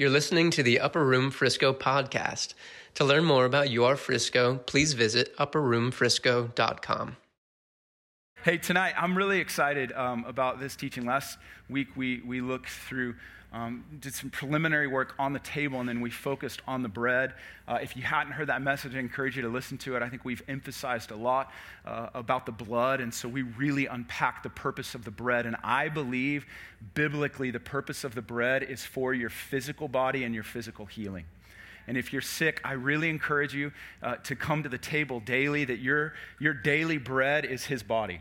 [0.00, 2.54] You're listening to the Upper Room Frisco podcast.
[2.94, 7.16] To learn more about your Frisco, please visit upperroomfrisco.com.
[8.42, 11.04] Hey, tonight I'm really excited um, about this teaching.
[11.04, 11.36] Last
[11.68, 13.16] week we, we looked through,
[13.52, 17.34] um, did some preliminary work on the table, and then we focused on the bread.
[17.68, 20.02] Uh, if you hadn't heard that message, I encourage you to listen to it.
[20.02, 21.52] I think we've emphasized a lot
[21.84, 25.44] uh, about the blood, and so we really unpack the purpose of the bread.
[25.44, 26.46] And I believe
[26.94, 31.26] biblically the purpose of the bread is for your physical body and your physical healing.
[31.86, 35.66] And if you're sick, I really encourage you uh, to come to the table daily,
[35.66, 38.20] that your, your daily bread is His body.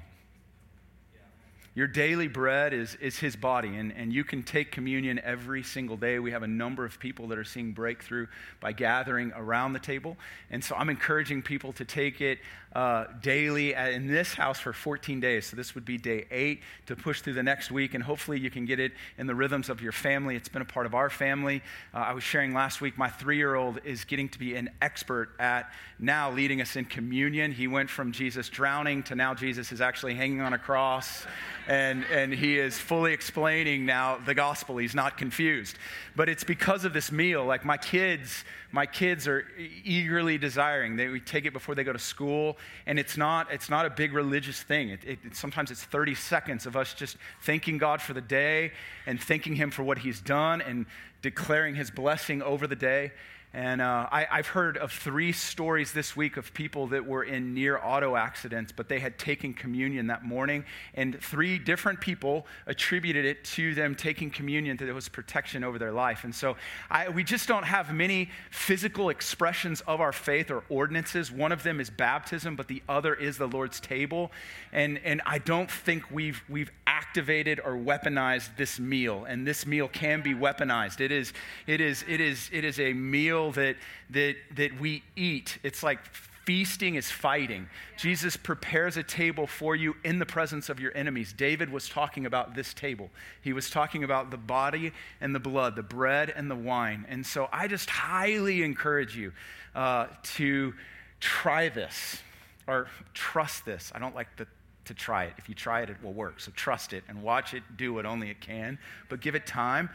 [1.80, 5.96] Your daily bread is, is his body, and, and you can take communion every single
[5.96, 6.20] day.
[6.20, 8.28] We have a number of people that are seeing breakthrough
[8.60, 10.18] by gathering around the table.
[10.52, 12.40] And so I'm encouraging people to take it
[12.74, 15.48] uh, daily in this house for 14 days.
[15.48, 18.52] So this would be day eight to push through the next week, and hopefully you
[18.52, 20.36] can get it in the rhythms of your family.
[20.36, 21.64] It's been a part of our family.
[21.94, 24.70] Uh, I was sharing last week, my three year old is getting to be an
[24.82, 27.52] expert at now leading us in communion.
[27.52, 31.26] He went from Jesus drowning to now Jesus is actually hanging on a cross
[31.68, 34.78] and, and he is fully explaining now the gospel.
[34.78, 35.78] He's not confused.
[36.16, 37.46] But it's because of this meal.
[37.46, 39.46] Like my kids, my kids are
[39.84, 40.96] eagerly desiring.
[40.96, 43.90] They we take it before they go to school, and it's not, it's not a
[43.90, 44.90] big religious thing.
[44.90, 48.72] It, it, sometimes it's 30 seconds of us just thanking God for the day
[49.08, 50.86] and thanking Him for what He's done and
[51.22, 53.12] declaring His blessing over the day.
[53.52, 57.56] And uh, I, have heard of three stories this week of people that were in
[57.56, 60.66] near auto accidents, but they had taken communion that morning.
[60.94, 65.80] And three different people attributed it to them taking communion, that it was protection over
[65.80, 66.26] their life.
[66.26, 66.58] And so
[66.92, 71.32] I, we just don't have many physical expressions of our faith or ordinances.
[71.32, 74.32] One of them is baptism, but the other is the Lord's table.
[74.72, 79.26] And, and I don't think we've, we've activated or weaponized this meal.
[79.28, 81.02] And this meal can be weaponized.
[81.02, 81.34] It is,
[81.66, 83.76] it is, it is, it is a meal meal that,
[84.12, 85.58] that, that we eat.
[85.64, 86.00] It's like
[86.46, 87.68] feasting is fighting.
[87.98, 91.34] Jesus prepares a table for you in the presence of your enemies.
[91.34, 93.10] David was talking about this table.
[93.42, 94.92] He was talking about the body
[95.22, 97.06] and the blood, the bread and the wine.
[97.10, 99.32] And so I just highly encourage you
[99.76, 100.74] uh, to
[101.20, 102.22] try this
[102.68, 103.92] or trust this.
[103.94, 104.48] I don't like the
[104.86, 105.34] to try it.
[105.38, 106.40] If you try it, it will work.
[106.40, 109.92] So trust it and watch it do what only it can, but give it time.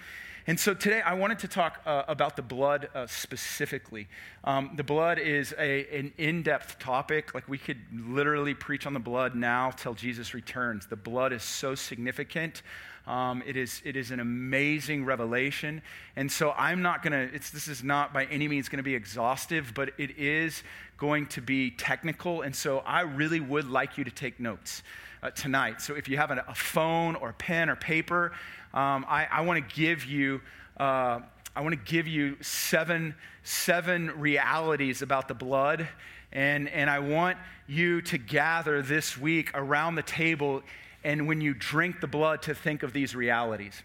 [0.46, 4.08] And so today I wanted to talk uh, about the blood uh, specifically.
[4.44, 7.34] Um, the blood is a, an in depth topic.
[7.34, 10.86] Like we could literally preach on the blood now till Jesus returns.
[10.86, 12.60] The blood is so significant.
[13.06, 15.80] Um, it, is, it is an amazing revelation.
[16.14, 18.94] And so I'm not going to, this is not by any means going to be
[18.94, 20.62] exhaustive, but it is
[20.98, 22.42] going to be technical.
[22.42, 24.82] And so I really would like you to take notes
[25.22, 25.80] uh, tonight.
[25.80, 28.32] So if you have a, a phone or a pen or paper,
[28.74, 30.42] um, I, I want to give you.
[30.78, 31.20] Uh,
[31.56, 33.14] I want to give you seven,
[33.44, 35.88] seven realities about the blood.
[36.32, 40.62] And, and I want you to gather this week around the table
[41.04, 43.82] and when you drink the blood to think of these realities.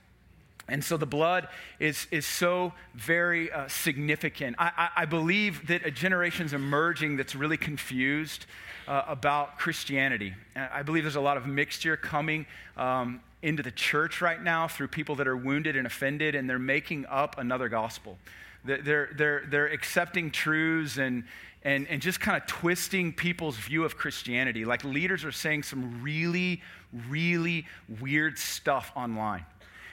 [0.67, 1.47] And so the blood
[1.79, 4.56] is, is so very uh, significant.
[4.57, 8.45] I, I, I, believe that a generation's emerging that's really confused
[8.88, 10.33] uh, about Christianity.
[10.56, 12.45] I believe there's a lot of mixture coming
[12.77, 16.59] um, into the church right now through people that are wounded and offended, and they're
[16.59, 18.17] making up another gospel.
[18.66, 21.23] They're, they're, they're accepting truths and,
[21.63, 24.66] and, and just kind of twisting people's view of Christianity.
[24.66, 26.61] Like leaders are saying some really,
[27.07, 27.66] really
[28.01, 29.45] weird stuff online.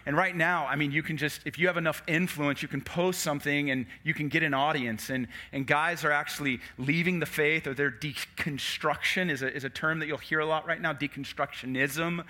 [0.04, 2.80] And right now, I mean, you can just, if you have enough influence, you can
[2.80, 5.10] post something and you can get an audience.
[5.10, 9.70] And, and guys are actually leaving the faith, or their deconstruction is a, is a
[9.70, 12.24] term that you'll hear a lot right now deconstructionism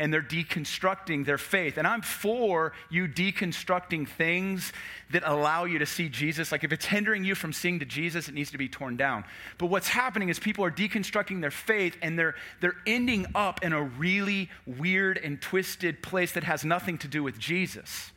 [0.00, 1.76] and they're deconstructing their faith.
[1.76, 4.72] And I'm for you deconstructing things
[5.10, 6.50] that allow you to see Jesus.
[6.50, 9.24] Like if it's hindering you from seeing to Jesus, it needs to be torn down.
[9.58, 13.74] But what's happening is people are deconstructing their faith and they're, they're ending up in
[13.74, 18.10] a really weird and twisted place that has nothing to do with Jesus.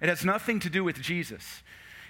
[0.00, 1.64] It has nothing to do with Jesus.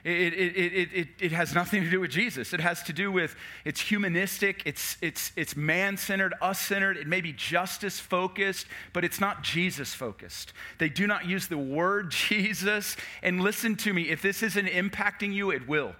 [0.04, 2.52] It, it, it, it, it has nothing to do with Jesus.
[2.52, 3.34] It has to do with
[3.64, 6.98] it's humanistic, it's, it's, it's man centered, us centered.
[6.98, 10.52] It may be justice focused, but it's not Jesus focused.
[10.78, 12.96] They do not use the word Jesus.
[13.22, 15.94] And listen to me, if this isn't impacting you, it will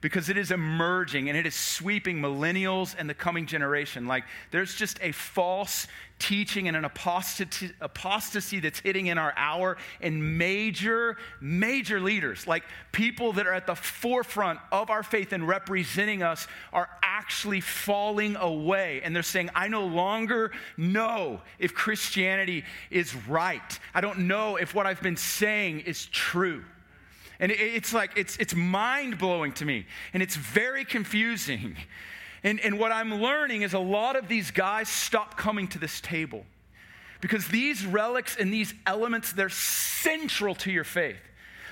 [0.00, 4.06] because it is emerging and it is sweeping millennials and the coming generation.
[4.06, 5.86] Like there's just a false
[6.18, 12.62] teaching and an apostasy, apostasy that's hitting in our hour, and major, major leaders, like
[12.92, 18.36] people that are at the forefront of our faith and representing us, are actually falling
[18.36, 19.00] away.
[19.02, 23.78] And they're saying, I no longer know if Christianity is right.
[23.94, 26.64] I don't know if what I've been saying is true.
[27.40, 29.86] And it's like, it's, it's mind blowing to me.
[30.12, 31.74] And it's very confusing.
[32.44, 36.00] And, and what I'm learning is a lot of these guys stop coming to this
[36.00, 36.44] table
[37.20, 41.20] because these relics and these elements, they're central to your faith.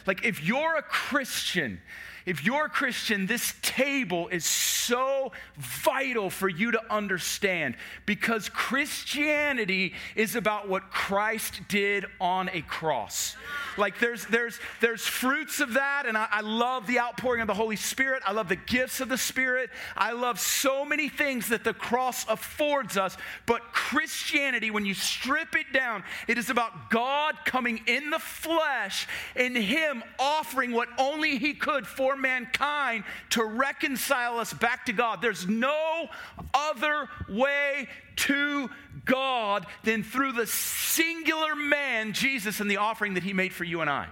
[0.06, 1.80] Like if you're a Christian,
[2.28, 9.94] if you're a Christian, this table is so vital for you to understand because Christianity
[10.14, 13.34] is about what Christ did on a cross.
[13.78, 17.54] Like there's there's there's fruits of that, and I, I love the outpouring of the
[17.54, 18.22] Holy Spirit.
[18.26, 19.70] I love the gifts of the Spirit.
[19.96, 23.16] I love so many things that the cross affords us.
[23.46, 29.06] But Christianity, when you strip it down, it is about God coming in the flesh
[29.34, 35.22] and Him offering what only He could for mankind to reconcile us back to God.
[35.22, 36.08] There's no
[36.54, 38.70] other way to
[39.04, 43.80] God than through the singular man, Jesus, and the offering that he made for you
[43.80, 44.08] and I.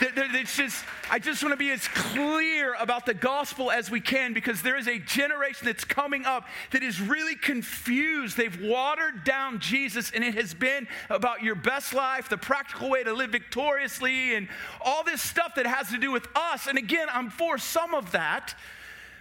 [0.00, 4.34] It's just, I just want to be as clear about the gospel as we can
[4.34, 8.36] because there is a generation that's coming up that is really confused.
[8.36, 13.04] They've watered down Jesus, and it has been about your best life, the practical way
[13.04, 14.48] to live victoriously, and
[14.84, 16.66] all this stuff that has to do with us.
[16.66, 18.54] And again, I'm for some of that.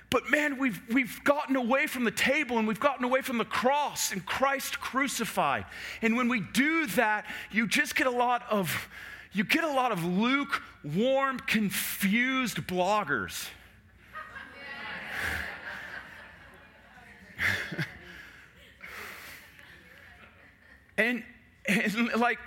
[0.09, 3.45] But man, we've, we've gotten away from the table and we've gotten away from the
[3.45, 5.65] cross and Christ crucified.
[6.01, 8.87] And when we do that, you just get a lot of
[9.35, 13.49] you get a lot of lukewarm, confused bloggers.
[20.97, 21.21] and,
[21.67, 22.39] and like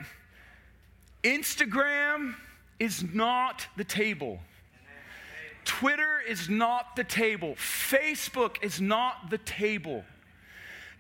[1.22, 2.34] Instagram
[2.78, 4.40] is not the table.
[5.66, 7.54] Twitter is not the table.
[7.56, 10.02] Facebook is not the table.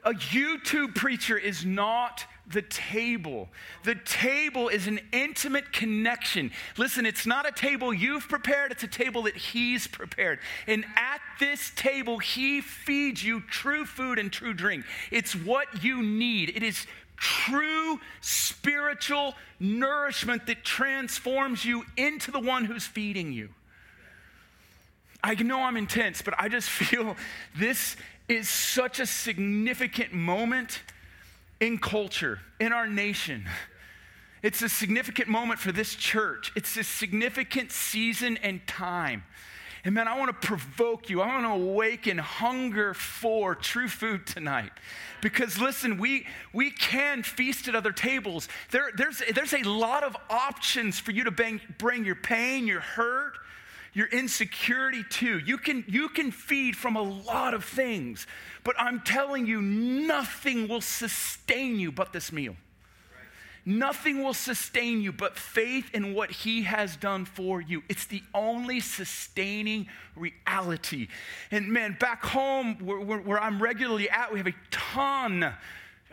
[0.04, 3.48] A YouTube preacher is not the table.
[3.84, 6.50] The table is an intimate connection.
[6.76, 10.38] Listen, it's not a table you've prepared, it's a table that He's prepared.
[10.66, 14.84] And at this table, He feeds you true food and true drink.
[15.10, 16.50] It's what you need.
[16.50, 16.86] It is
[17.16, 23.50] true spiritual nourishment that transforms you into the one who's feeding you.
[25.22, 27.16] I know I'm intense, but I just feel
[27.56, 27.96] this
[28.28, 30.80] is such a significant moment
[31.60, 33.48] in culture, in our nation.
[34.42, 36.52] It's a significant moment for this church.
[36.54, 39.24] It's a significant season and time.
[39.84, 41.20] And man, I want to provoke you.
[41.20, 44.70] I want to awaken hunger for true food tonight.
[45.22, 48.48] Because listen, we, we can feast at other tables.
[48.70, 52.80] There, there's, there's a lot of options for you to bring, bring your pain, your
[52.80, 53.34] hurt,
[53.98, 55.40] your insecurity too.
[55.40, 58.28] You can, you can feed from a lot of things,
[58.62, 62.54] but I'm telling you, nothing will sustain you but this meal.
[63.66, 67.82] Nothing will sustain you but faith in what He has done for you.
[67.88, 71.08] It's the only sustaining reality.
[71.50, 75.52] And man, back home where, where, where I'm regularly at, we have a ton.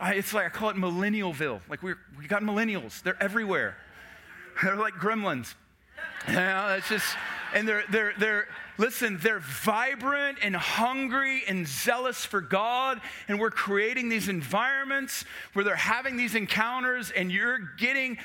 [0.01, 1.61] It's like I call it Millennialville.
[1.69, 3.77] Like we we got millennials, they're everywhere.
[4.63, 5.53] They're like gremlins.
[6.27, 7.05] Yeah, it's just
[7.55, 8.47] and they're, they're, they're,
[8.77, 12.99] listen, they're vibrant and hungry and zealous for God.
[13.29, 15.23] And we're creating these environments
[15.53, 18.17] where they're having these encounters, and you're getting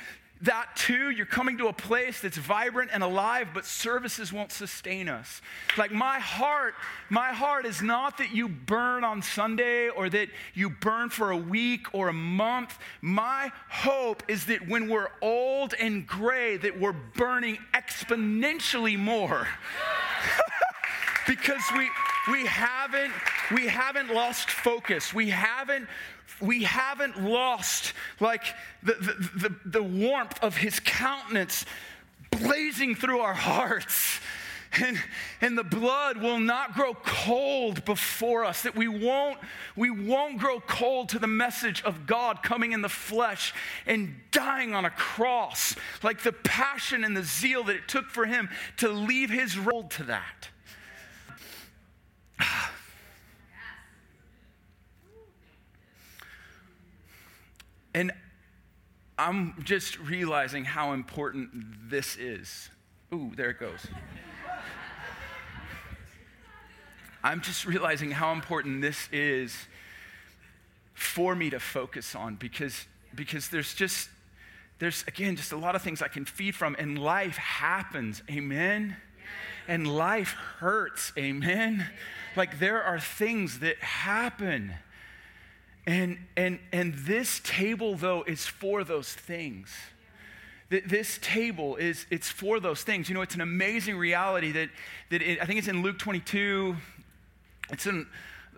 [0.42, 5.08] that too, you're coming to a place that's vibrant and alive, but services won't sustain
[5.08, 5.42] us.
[5.76, 6.74] Like my heart,
[7.10, 11.36] my heart is not that you burn on Sunday or that you burn for a
[11.36, 12.78] week or a month.
[13.02, 19.46] My hope is that when we're old and gray, that we're burning exponentially more.
[21.26, 21.88] because we
[22.30, 23.12] we haven't
[23.52, 25.14] we haven't lost focus.
[25.14, 25.86] We haven't
[26.40, 28.42] we haven't lost like
[28.82, 31.64] the, the, the, the warmth of his countenance
[32.30, 34.20] blazing through our hearts.
[34.72, 35.02] And,
[35.40, 39.38] and the blood will not grow cold before us, that we won't,
[39.74, 43.52] we won't grow cold to the message of God coming in the flesh
[43.84, 48.26] and dying on a cross, like the passion and the zeal that it took for
[48.26, 50.50] him to leave his role to that.
[57.94, 58.12] And
[59.18, 61.50] I'm just realizing how important
[61.90, 62.70] this is.
[63.12, 63.86] Ooh, there it goes.
[67.22, 69.54] I'm just realizing how important this is
[70.94, 74.08] for me to focus on because, because there's just,
[74.78, 78.22] there's again, just a lot of things I can feed from, and life happens.
[78.30, 78.96] Amen?
[79.68, 81.12] And life hurts.
[81.18, 81.86] Amen?
[82.36, 84.72] Like there are things that happen.
[85.86, 89.74] And, and, and this table, though, is for those things.
[90.68, 93.08] this table is it's for those things.
[93.08, 94.70] You know it's an amazing reality that,
[95.10, 96.76] that it, i think it's in luke 22
[97.70, 98.06] it's in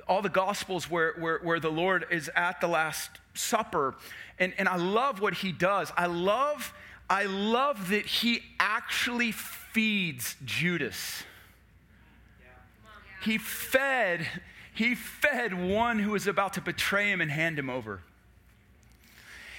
[0.08, 3.94] all the gospels where, where, where the lord is at the last supper.
[4.38, 5.92] And, and i love what he does.
[5.96, 6.74] I love
[7.08, 11.22] i love that he actually feeds judas.
[13.22, 14.26] He fed
[14.74, 18.00] he fed one who was about to betray him and hand him over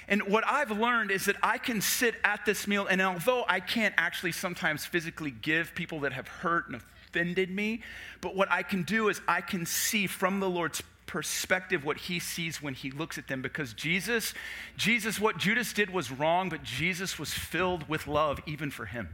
[0.08, 3.60] and what I've learned is that I can sit at this meal, and although I
[3.60, 7.82] can't actually sometimes physically give people that have hurt and offended me,
[8.20, 12.18] but what I can do is I can see from the Lord's perspective what he
[12.18, 14.32] sees when he looks at them because Jesus
[14.76, 19.08] Jesus what Judas did was wrong but Jesus was filled with love even for him.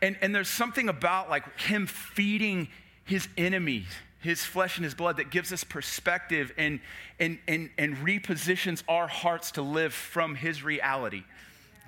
[0.00, 2.68] And and there's something about like him feeding
[3.04, 3.88] his enemies
[4.22, 6.80] his flesh and his blood that gives us perspective and,
[7.18, 11.24] and, and, and repositions our hearts to live from his reality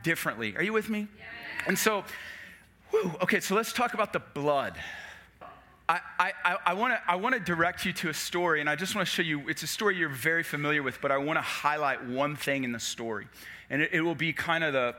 [0.02, 0.56] differently.
[0.56, 1.06] Are you with me?
[1.66, 2.04] And so,
[2.90, 4.74] whew, okay, so let's talk about the blood.
[5.86, 8.94] I, I, I want to I wanna direct you to a story, and I just
[8.94, 11.42] want to show you it's a story you're very familiar with, but I want to
[11.42, 13.26] highlight one thing in the story.
[13.68, 14.94] And it, it will be kind of the,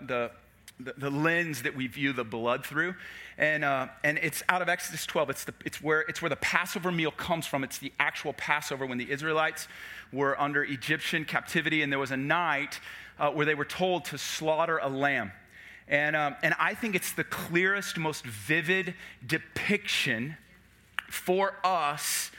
[0.80, 2.96] the, the lens that we view the blood through.
[3.38, 5.30] And, uh, and it's out of Exodus 12.
[5.30, 7.64] It's, the, it's, where, it's where the Passover meal comes from.
[7.64, 9.68] It's the actual Passover when the Israelites
[10.14, 12.80] were under Egyptian captivity, and there was a night
[13.20, 15.32] uh, where they were told to slaughter a lamb.
[15.88, 20.38] And, um, and I think it's the clearest, most vivid depiction
[21.10, 22.32] for us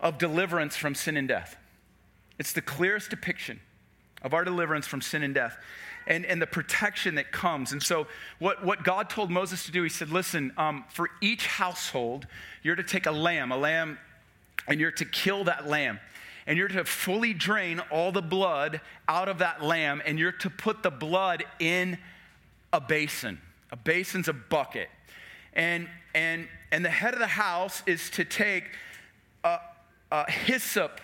[0.00, 1.56] of deliverance from sin and death.
[2.38, 3.60] It's the clearest depiction
[4.22, 5.56] of our deliverance from sin and death
[6.06, 7.72] and, and the protection that comes.
[7.72, 8.06] And so,
[8.38, 12.26] what, what God told Moses to do, he said, Listen, um, for each household,
[12.62, 13.98] you're to take a lamb, a lamb,
[14.66, 16.00] and you're to kill that lamb.
[16.46, 20.50] And you're to fully drain all the blood out of that lamb, and you're to
[20.50, 21.98] put the blood in
[22.72, 23.40] a basin.
[23.70, 24.88] A basin's a bucket.
[25.54, 28.64] And, and, and the head of the house is to take
[29.44, 29.58] a,
[30.10, 31.00] a hyssop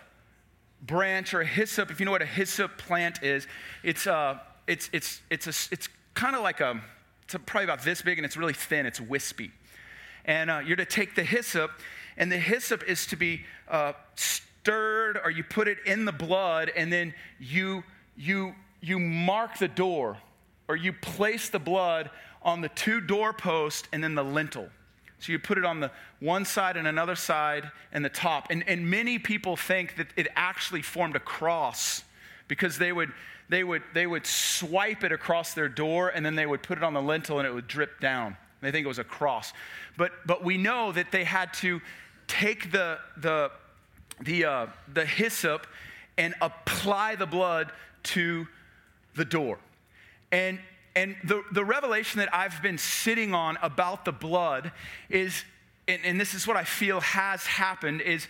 [0.83, 3.47] branch or a hyssop, if you know what a hyssop plant is,
[3.83, 6.81] it's, a it's, it's, it's, a, it's kind of like a,
[7.25, 9.51] it's probably about this big and it's really thin, it's wispy.
[10.25, 11.71] And uh, you're to take the hyssop,
[12.17, 16.71] and the hyssop is to be uh, stirred or you put it in the blood,
[16.77, 17.83] and then you,
[18.17, 20.19] you, you mark the door
[20.69, 22.11] or you place the blood
[22.43, 24.69] on the two doorposts and then the lintel.
[25.21, 28.49] So you put it on the one side and another side and the top.
[28.51, 32.05] And, and many people think that it actually formed a cross
[32.47, 33.13] because they would
[33.49, 36.85] they would, they would swipe it across their door and then they would put it
[36.85, 38.37] on the lintel and it would drip down.
[38.61, 39.53] They think it was a cross.
[39.97, 41.81] But, but we know that they had to
[42.27, 43.51] take the, the,
[44.21, 45.67] the, uh, the hyssop
[46.17, 48.47] and apply the blood to
[49.15, 49.59] the door.
[50.33, 50.59] And,
[50.95, 54.73] and the, the revelation that I've been sitting on about the blood
[55.09, 55.45] is,
[55.87, 58.27] and, and this is what I feel has happened, is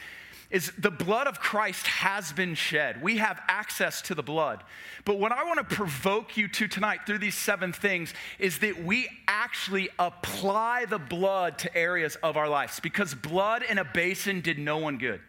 [0.50, 3.02] is the blood of Christ has been shed.
[3.02, 4.64] We have access to the blood.
[5.05, 8.83] But what I want to provoke you to tonight through these seven things is that
[8.83, 14.40] we actually apply the blood to areas of our lives because blood in a basin
[14.40, 15.21] did no one good.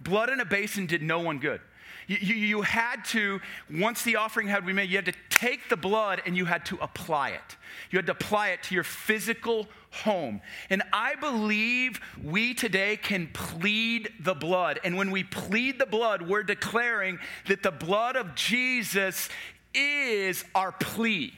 [0.00, 1.60] Blood in a basin did no one good.
[2.06, 3.40] You, you, you, had to,
[3.70, 6.64] once the offering had been made, you had to take the blood and you had
[6.66, 7.56] to apply it.
[7.90, 10.40] You had to apply it to your physical home.
[10.70, 14.80] And I believe we today can plead the blood.
[14.84, 19.28] And when we plead the blood, we're declaring that the blood of Jesus
[19.74, 21.32] is our plea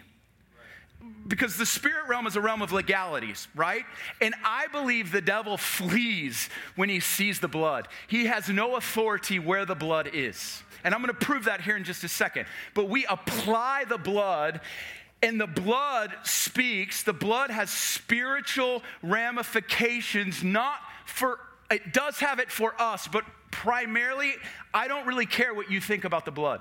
[1.30, 3.85] because the spirit realm is a realm of legalities, right?
[4.21, 7.88] And I believe the devil flees when he sees the blood.
[8.09, 10.62] He has no authority where the blood is.
[10.83, 12.47] And I'm going to prove that here in just a second.
[12.75, 14.61] But we apply the blood
[15.23, 17.02] and the blood speaks.
[17.02, 21.38] The blood has spiritual ramifications, not for,
[21.71, 24.33] it does have it for us, but primarily,
[24.73, 26.61] I don't really care what you think about the blood.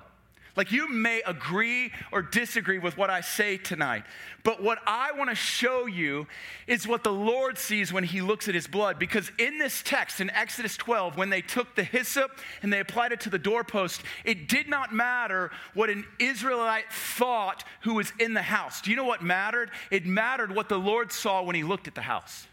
[0.55, 4.03] Like you may agree or disagree with what I say tonight,
[4.43, 6.27] but what I want to show you
[6.67, 8.97] is what the Lord sees when he looks at his blood.
[8.97, 13.11] Because in this text, in Exodus 12, when they took the hyssop and they applied
[13.11, 18.33] it to the doorpost, it did not matter what an Israelite thought who was in
[18.33, 18.81] the house.
[18.81, 19.71] Do you know what mattered?
[19.91, 22.47] It mattered what the Lord saw when he looked at the house.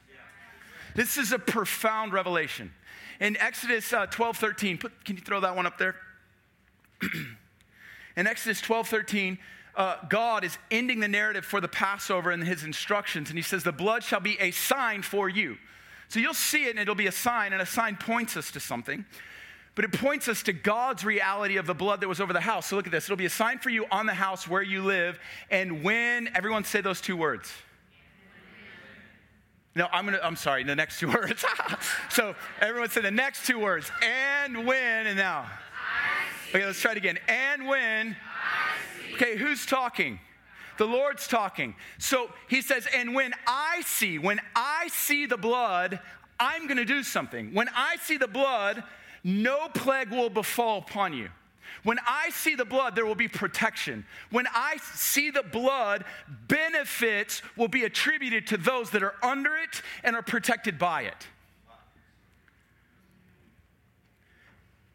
[0.94, 2.72] This is a profound revelation.
[3.20, 5.96] In Exodus uh, 12 13, put, can you throw that one up there?
[8.16, 9.38] In Exodus 12 13,
[9.76, 13.62] uh, God is ending the narrative for the Passover and his instructions, and he says,
[13.62, 15.58] The blood shall be a sign for you.
[16.08, 18.60] So you'll see it, and it'll be a sign, and a sign points us to
[18.60, 19.04] something.
[19.74, 22.68] but it points us to God's reality of the blood that was over the house.
[22.68, 23.04] So look at this.
[23.04, 25.18] It'll be a sign for you on the house where you live.
[25.50, 27.52] And when, everyone say those two words.
[29.74, 31.44] No, I'm gonna, I'm sorry, the next two words.
[32.08, 33.90] so everyone say the next two words.
[34.02, 35.46] And when, and now.
[36.50, 37.18] Okay, let's try it again.
[37.28, 38.16] And when.
[39.14, 40.20] Okay, who's talking?
[40.78, 41.74] The Lord's talking.
[41.98, 46.00] So he says, and when I see, when I see the blood,
[46.38, 47.54] I'm gonna do something.
[47.54, 48.84] When I see the blood,
[49.24, 51.30] no plague will befall upon you.
[51.82, 54.04] When I see the blood, there will be protection.
[54.30, 56.04] When I see the blood,
[56.48, 61.26] benefits will be attributed to those that are under it and are protected by it.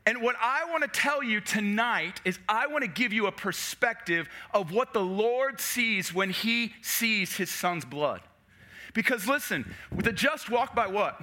[0.05, 3.31] And what I want to tell you tonight is I want to give you a
[3.31, 8.22] perspective of what the Lord sees when he sees his son's blood.
[8.93, 11.22] Because listen, the just walk by what?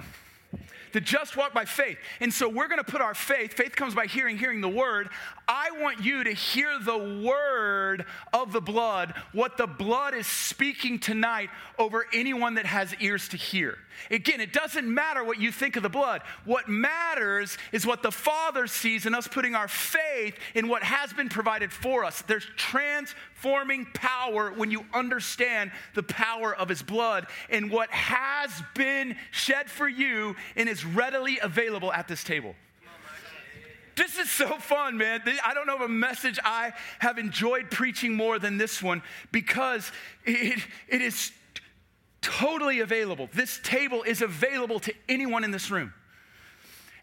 [0.93, 1.97] The just walk by faith.
[2.19, 5.09] And so we're going to put our faith, faith comes by hearing, hearing the word.
[5.47, 10.99] I want you to hear the word of the blood, what the blood is speaking
[10.99, 13.77] tonight over anyone that has ears to hear.
[14.11, 16.21] Again, it doesn't matter what you think of the blood.
[16.45, 21.13] What matters is what the Father sees in us putting our faith in what has
[21.13, 22.21] been provided for us.
[22.23, 22.47] There's
[23.39, 29.69] transforming power when you understand the power of His blood and what has been shed
[29.69, 32.55] for you and is readily available at this table.
[33.95, 35.21] This is so fun, man.
[35.45, 39.91] I don't know of a message I have enjoyed preaching more than this one because
[40.25, 41.33] it, it is
[42.21, 43.29] totally available.
[43.33, 45.93] This table is available to anyone in this room.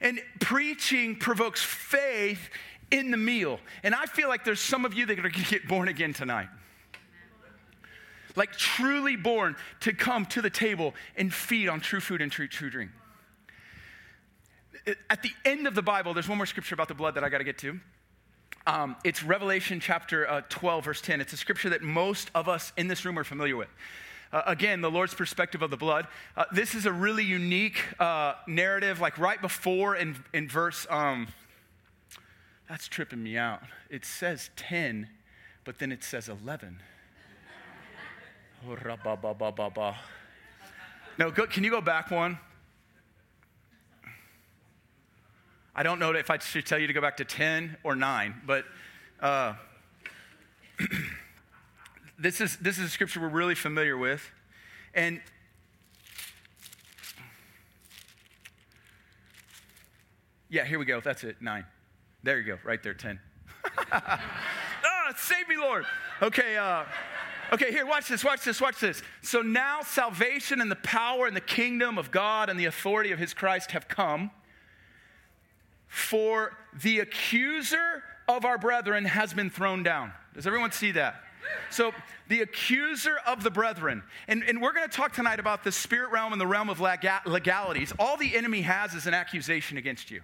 [0.01, 2.51] And preaching provokes faith
[2.91, 3.61] in the meal.
[3.83, 6.13] And I feel like there's some of you that are going to get born again
[6.13, 6.49] tonight.
[8.35, 12.49] Like truly born to come to the table and feed on true food and true,
[12.49, 12.91] true drink.
[15.11, 17.29] At the end of the Bible, there's one more scripture about the blood that I
[17.29, 17.81] got to get to.
[18.67, 21.21] Um, it's Revelation chapter uh, 12, verse 10.
[21.21, 23.69] It's a scripture that most of us in this room are familiar with.
[24.33, 26.09] Uh, again, the Lord's perspective of the blood.
[26.37, 31.29] Uh, this is a really unique uh, narrative, like right before in, in verse, um,
[32.69, 33.63] that's tripping me out.
[33.91, 35.09] It says 10,
[35.65, 36.83] but then it says 11.
[41.19, 42.39] no, go, can you go back one?
[45.75, 48.43] I don't know if I should tell you to go back to 10 or 9,
[48.47, 48.65] but
[49.21, 49.55] uh,
[52.19, 54.29] this is, this is a scripture we're really familiar with.
[54.95, 55.21] And
[60.49, 61.01] yeah, here we go.
[61.01, 61.37] That's it.
[61.41, 61.67] Nine.
[62.27, 62.59] There you go.
[62.65, 62.93] Right there.
[62.93, 63.21] 10.
[63.93, 64.21] ah,
[65.17, 65.87] save me, Lord.
[66.21, 66.57] Okay.
[66.57, 66.83] Uh,
[67.53, 69.01] okay, here, watch this, watch this, watch this.
[69.23, 73.21] So now salvation and the power and the kingdom of God and the authority of
[73.21, 74.33] his Christ have come.
[75.87, 80.11] For the accuser of our brethren has been thrown down.
[80.35, 81.23] Does everyone see that?
[81.71, 81.93] So,
[82.27, 84.03] the accuser of the brethren.
[84.27, 86.81] And, and we're going to talk tonight about the spirit realm and the realm of
[86.81, 87.93] legalities.
[88.01, 90.23] All the enemy has is an accusation against you.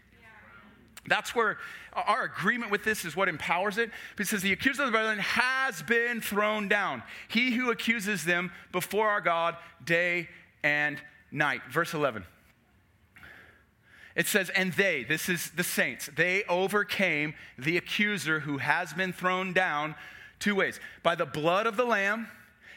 [1.06, 1.58] That's where
[1.92, 3.90] our agreement with this is what empowers it.
[4.16, 7.02] Because the accuser of the brethren has been thrown down.
[7.28, 10.28] He who accuses them before our God day
[10.62, 10.98] and
[11.30, 11.62] night.
[11.70, 12.24] Verse 11.
[14.14, 19.12] It says, and they, this is the saints, they overcame the accuser who has been
[19.12, 19.94] thrown down
[20.42, 22.26] Two ways by the blood of the Lamb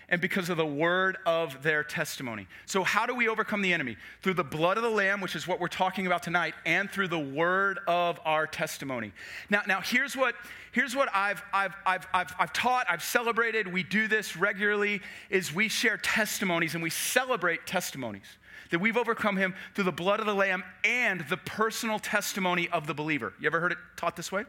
[0.09, 2.47] and because of the word of their testimony.
[2.65, 3.97] So, how do we overcome the enemy?
[4.21, 7.07] Through the blood of the Lamb, which is what we're talking about tonight, and through
[7.07, 9.13] the word of our testimony.
[9.49, 10.35] Now, now here's what,
[10.71, 15.53] here's what I've, I've, I've, I've, I've taught, I've celebrated, we do this regularly, is
[15.53, 18.25] we share testimonies and we celebrate testimonies.
[18.71, 22.87] That we've overcome him through the blood of the Lamb and the personal testimony of
[22.87, 23.33] the believer.
[23.39, 24.43] You ever heard it taught this way?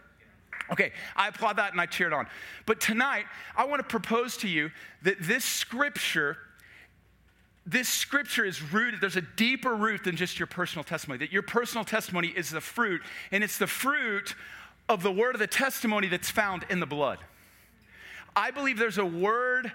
[0.71, 2.27] Okay, I applaud that and I cheered on.
[2.65, 4.71] But tonight, I want to propose to you
[5.03, 6.37] that this scripture,
[7.65, 11.43] this scripture is rooted, there's a deeper root than just your personal testimony, that your
[11.43, 14.35] personal testimony is the fruit, and it's the fruit
[14.89, 17.19] of the word of the testimony that's found in the blood.
[18.35, 19.73] I believe there's a word,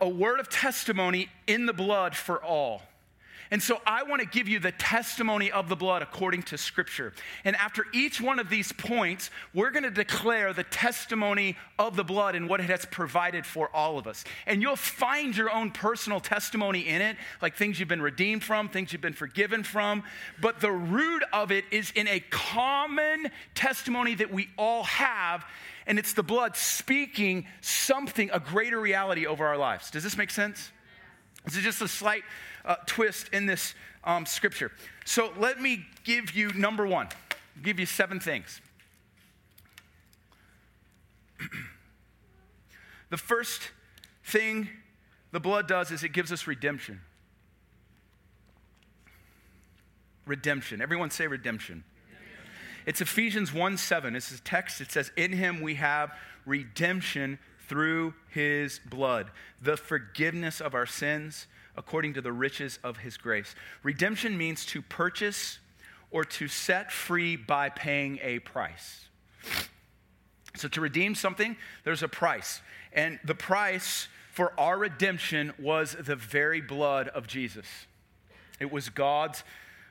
[0.00, 2.82] a word of testimony in the blood for all.
[3.50, 7.12] And so I want to give you the testimony of the blood according to Scripture.
[7.44, 12.04] And after each one of these points, we're going to declare the testimony of the
[12.04, 14.24] blood and what it has provided for all of us.
[14.46, 18.68] And you'll find your own personal testimony in it, like things you've been redeemed from,
[18.68, 20.02] things you've been forgiven from.
[20.40, 25.44] But the root of it is in a common testimony that we all have.
[25.86, 29.90] And it's the blood speaking something, a greater reality over our lives.
[29.90, 30.70] Does this make sense?
[31.46, 32.24] This is just a slight
[32.68, 34.70] uh, twist in this um, scripture.
[35.04, 37.08] So let me give you number one.
[37.56, 38.60] I'll give you seven things.
[43.10, 43.70] the first
[44.22, 44.68] thing
[45.32, 47.00] the blood does is it gives us redemption.
[50.26, 50.80] Redemption.
[50.82, 51.82] Everyone say redemption.
[52.86, 54.14] It's Ephesians 1 7.
[54.14, 54.80] It's a text.
[54.80, 56.12] It says, In him we have
[56.46, 61.46] redemption through his blood, the forgiveness of our sins
[61.78, 63.54] according to the riches of his grace.
[63.82, 65.60] Redemption means to purchase
[66.10, 69.06] or to set free by paying a price.
[70.56, 72.60] So, to redeem something, there's a price.
[72.92, 77.66] And the price for our redemption was the very blood of Jesus.
[78.58, 79.44] It was God's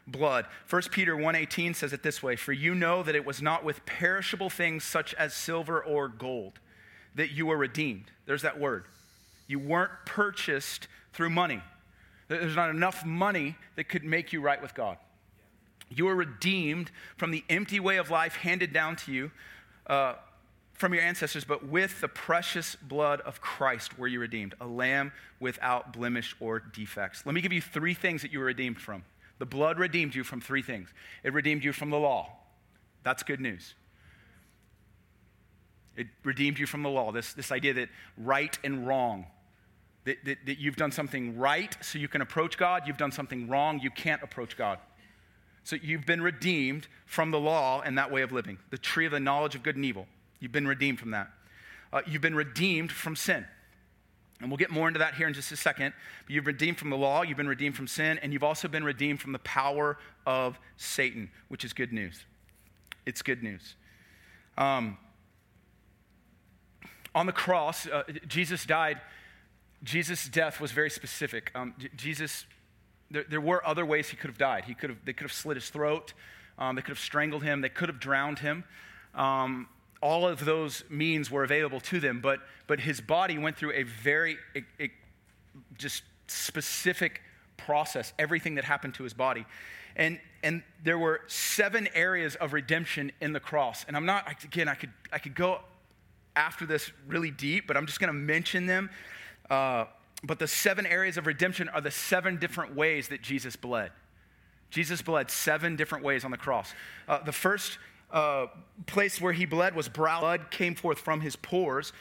[0.06, 0.46] blood.
[0.66, 3.86] 1 Peter 1:18 says it this way, "For you know that it was not with
[3.86, 6.60] perishable things such as silver or gold
[7.16, 8.88] that you were redeemed." There's that word.
[9.48, 11.62] You weren't purchased through money.
[12.28, 14.98] There's not enough money that could make you right with God.
[15.90, 19.32] You were redeemed from the empty way of life handed down to you
[19.88, 20.16] uh,
[20.74, 25.12] from your ancestors, but with the precious blood of Christ were you redeemed, a lamb
[25.40, 27.26] without blemish or defects.
[27.26, 29.04] Let me give you three things that you were redeemed from.
[29.40, 30.90] The blood redeemed you from three things
[31.24, 32.32] it redeemed you from the law.
[33.04, 33.76] That's good news.
[35.96, 39.26] It redeemed you from the law, this, this idea that right and wrong
[40.08, 43.50] that, that, that you've done something right so you can approach God, you've done something
[43.50, 44.80] wrong, you can't approach God.
[45.66, 49.12] So you've been redeemed from the law and that way of living, the tree of
[49.12, 50.08] the knowledge of good and evil.
[50.40, 51.30] You've been redeemed from that.
[51.92, 53.46] Uh, you've been redeemed from sin.
[54.40, 55.94] And we'll get more into that here in just a second.
[56.26, 58.70] But you've been redeemed from the law, you've been redeemed from sin, and you've also
[58.70, 62.24] been redeemed from the power of Satan, which is good news.
[63.06, 63.76] It's good news.
[64.58, 64.98] Um,
[67.14, 69.02] on the cross, uh, Jesus died
[69.84, 71.52] Jesus' death was very specific.
[71.56, 72.46] Um, J- Jesus,
[73.12, 74.66] there, there, were other ways he could have died.
[74.66, 76.14] He could have, they could have slit his throat,
[76.58, 78.64] um, they could have strangled him, they could have drowned him.
[79.14, 79.68] Um,
[80.02, 83.84] all of those means were available to them, but, but his body went through a
[83.84, 84.38] very
[85.78, 87.22] just specific
[87.58, 89.46] process, everything that happened to his body.
[89.96, 93.86] And, and there were seven areas of redemption in the cross.
[93.88, 95.62] And I'm not, again, I could, I could go
[96.36, 98.92] after this really deep, but I'm just going to mention them
[99.50, 99.86] uh,
[100.24, 103.92] but the seven areas of redemption are the seven different ways that Jesus bled.
[104.70, 106.74] Jesus bled seven different ways on the cross.
[107.08, 107.78] Uh, the first
[108.12, 108.48] uh,
[108.86, 110.20] place where he bled was brow.
[110.20, 111.94] Blood came forth from his pores,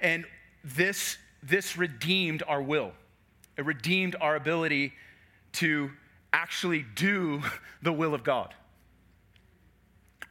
[0.00, 0.24] and
[0.64, 2.92] this, this redeemed our will.
[3.56, 4.92] It redeemed our ability
[5.52, 5.90] to
[6.32, 7.42] actually do
[7.82, 8.54] the will of God.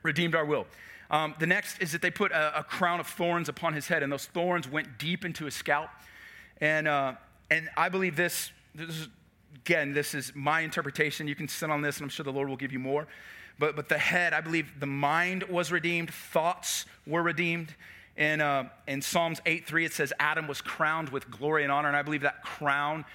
[0.03, 0.65] Redeemed our will.
[1.11, 4.03] Um, the next is that they put a, a crown of thorns upon his head,
[4.03, 5.89] and those thorns went deep into his scalp.
[6.61, 7.13] And, uh,
[7.49, 9.07] and I believe this, this is,
[9.55, 11.27] again, this is my interpretation.
[11.27, 13.07] You can sit on this, and I'm sure the Lord will give you more.
[13.57, 17.75] But, but the head, I believe the mind was redeemed, thoughts were redeemed.
[18.15, 21.87] In, uh, in Psalms 8 3, it says Adam was crowned with glory and honor.
[21.87, 23.05] And I believe that crown,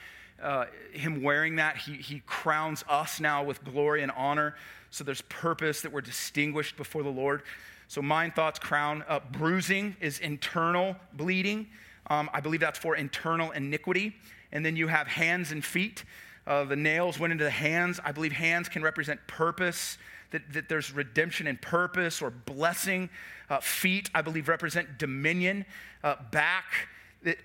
[0.42, 4.54] uh, him wearing that, he, he crowns us now with glory and honor.
[4.90, 7.42] So there's purpose that we're distinguished before the Lord.
[7.88, 9.04] So mind, thoughts, crown.
[9.09, 11.68] Uh, bruising is internal bleeding.
[12.08, 14.14] Um, I believe that's for internal iniquity.
[14.52, 16.04] And then you have hands and feet.
[16.46, 18.00] Uh, the nails went into the hands.
[18.04, 19.98] I believe hands can represent purpose,
[20.30, 23.08] that, that there's redemption and purpose or blessing.
[23.48, 25.64] Uh, feet, I believe, represent dominion.
[26.02, 26.88] Uh, back,
[27.22, 27.38] that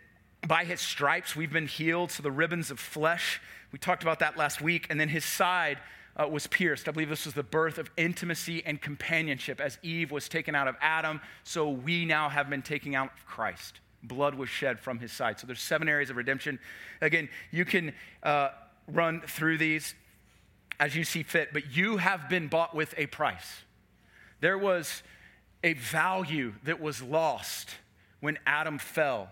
[0.47, 2.11] by his stripes we've been healed.
[2.11, 3.41] So the ribbons of flesh,
[3.71, 4.87] we talked about that last week.
[4.89, 5.79] And then his side
[6.17, 6.89] uh, was pierced.
[6.89, 10.67] I believe this was the birth of intimacy and companionship as Eve was taken out
[10.67, 11.21] of Adam.
[11.45, 15.39] So we now have been taken out of Christ blood was shed from his side.
[15.39, 16.59] So there's seven areas of redemption.
[17.01, 18.49] Again, you can uh,
[18.87, 19.93] run through these
[20.79, 23.63] as you see fit, but you have been bought with a price.
[24.39, 25.03] There was
[25.63, 27.69] a value that was lost
[28.21, 29.29] when Adam fell.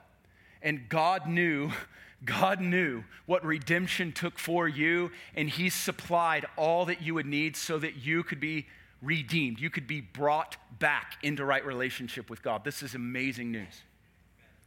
[0.62, 1.72] And God knew,
[2.26, 7.56] God knew what redemption took for you, and He supplied all that you would need
[7.56, 8.68] so that you could be
[9.02, 9.60] redeemed.
[9.60, 12.64] You could be brought back into right relationship with God.
[12.64, 13.84] This is amazing news.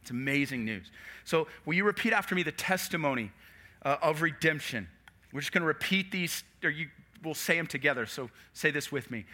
[0.01, 0.91] It's amazing news.
[1.25, 3.31] So, will you repeat after me the testimony
[3.83, 4.87] uh, of redemption?
[5.31, 6.87] We're just going to repeat these, or you
[7.23, 8.05] will say them together.
[8.05, 9.25] So, say this with me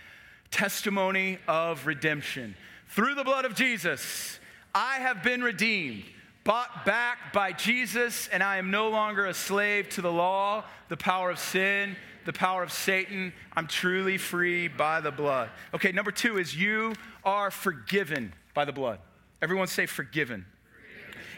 [0.51, 2.55] Testimony of redemption.
[2.89, 4.39] Through the blood of Jesus,
[4.73, 6.03] I have been redeemed,
[6.43, 10.97] bought back by Jesus, and I am no longer a slave to the law, the
[10.97, 13.33] power of sin, the power of Satan.
[13.55, 15.49] I'm truly free by the blood.
[15.73, 18.99] Okay, number two is you are forgiven by the blood.
[19.41, 20.45] Everyone say forgiven.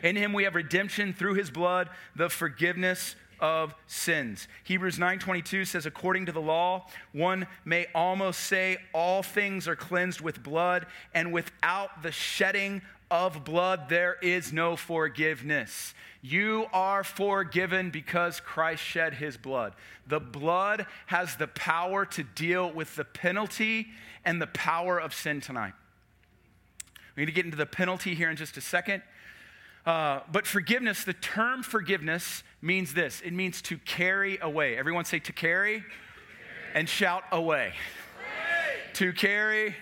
[0.03, 4.47] In him we have redemption through his blood, the forgiveness of sins.
[4.63, 10.21] Hebrews 9:22 says according to the law, one may almost say all things are cleansed
[10.21, 15.93] with blood, and without the shedding of blood there is no forgiveness.
[16.21, 19.73] You are forgiven because Christ shed his blood.
[20.05, 23.87] The blood has the power to deal with the penalty
[24.25, 25.73] and the power of sin tonight.
[27.15, 29.01] We need to get into the penalty here in just a second.
[29.85, 34.77] Uh, but forgiveness, the term forgiveness means this it means to carry away.
[34.77, 35.91] Everyone say to carry, to carry.
[36.75, 37.67] and shout away.
[37.67, 38.93] away.
[38.93, 39.75] To carry, away.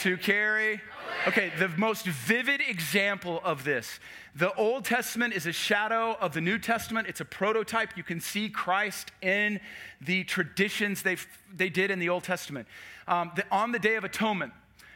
[0.00, 0.80] to carry.
[1.26, 3.98] Okay, the most vivid example of this.
[4.36, 7.08] The Old Testament is a shadow of the New Testament.
[7.08, 7.96] It's a prototype.
[7.96, 9.58] You can see Christ in
[10.00, 11.16] the traditions they
[11.52, 12.68] they did in the Old Testament.
[13.08, 14.52] Um, the, on the Day of Atonement,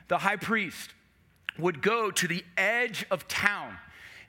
[0.09, 0.91] the high priest
[1.59, 3.79] would go to the edge of town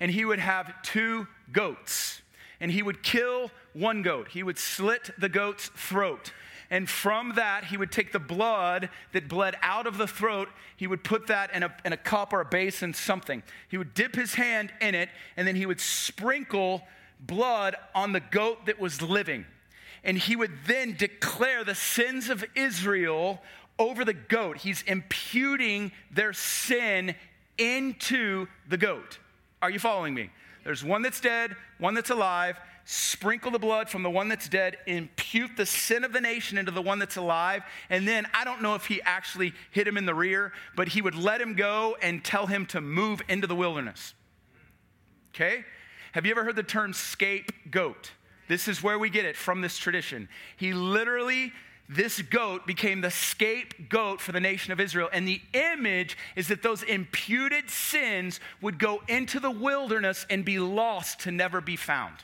[0.04, 2.22] and he would have two goats.
[2.60, 4.28] And he would kill one goat.
[4.28, 6.34] He would slit the goat's throat.
[6.70, 10.88] And from that, he would take the blood that bled out of the throat, he
[10.88, 13.44] would put that in a, in a cup or a basin, something.
[13.70, 16.84] He would dip his hand in it, and then he would sprinkle
[17.22, 19.46] blood on the goat that was living.
[20.04, 23.42] And he would then declare the sins of Israel
[23.80, 24.58] over the goat.
[24.58, 27.16] He's imputing their sin
[27.58, 29.20] into the goat.
[29.64, 30.30] Are you following me?
[30.66, 32.60] There's one that's dead, one that's alive.
[32.84, 36.74] Sprinkle the blood from the one that's dead, impute the sin of the nation into
[36.74, 37.64] the one that's alive.
[37.90, 41.02] And then I don't know if he actually hit him in the rear, but he
[41.02, 44.14] would let him go and tell him to move into the wilderness.
[45.34, 45.64] Okay?
[46.12, 48.12] Have you ever heard the term scapegoat?
[48.50, 50.28] This is where we get it from this tradition.
[50.58, 51.54] He literally
[51.96, 55.10] this goat became the scapegoat for the nation of Israel.
[55.12, 60.60] And the image is that those imputed sins would go into the wilderness and be
[60.60, 62.16] lost to never be found.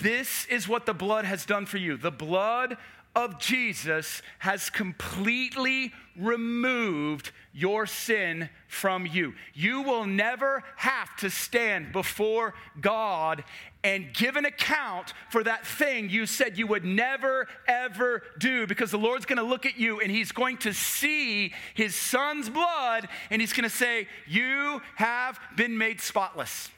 [0.00, 1.96] This is what the blood has done for you.
[1.96, 2.76] The blood
[3.14, 9.34] of Jesus has completely removed your sin from you.
[9.52, 13.44] You will never have to stand before God
[13.84, 18.90] and give an account for that thing you said you would never, ever do because
[18.90, 23.40] the Lord's gonna look at you and He's going to see His Son's blood and
[23.40, 26.70] He's gonna say, You have been made spotless.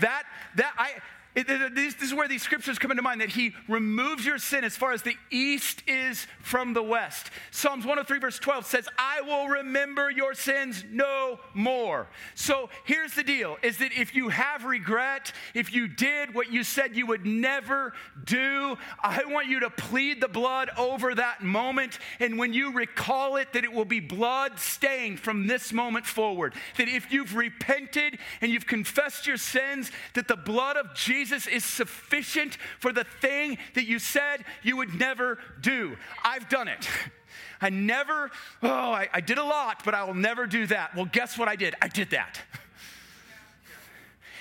[0.00, 0.22] That,
[0.56, 0.92] that, I,
[1.38, 4.38] it, it, this, this, is where these scriptures come into mind that he removes your
[4.38, 7.30] sin as far as the east is from the west.
[7.52, 12.08] Psalms 103, verse 12 says, I will remember your sins no more.
[12.34, 16.64] So here's the deal is that if you have regret, if you did what you
[16.64, 17.92] said you would never
[18.24, 22.00] do, I want you to plead the blood over that moment.
[22.18, 26.54] And when you recall it, that it will be blood stained from this moment forward.
[26.78, 31.46] That if you've repented and you've confessed your sins, that the blood of Jesus Jesus
[31.46, 35.98] is sufficient for the thing that you said you would never do.
[36.24, 36.88] I've done it.
[37.60, 38.30] I never,
[38.62, 40.94] oh, I, I did a lot, but I will never do that.
[40.96, 41.74] Well, guess what I did?
[41.82, 42.40] I did that.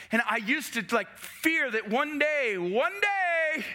[0.09, 3.65] And I used to like fear that one day, one day,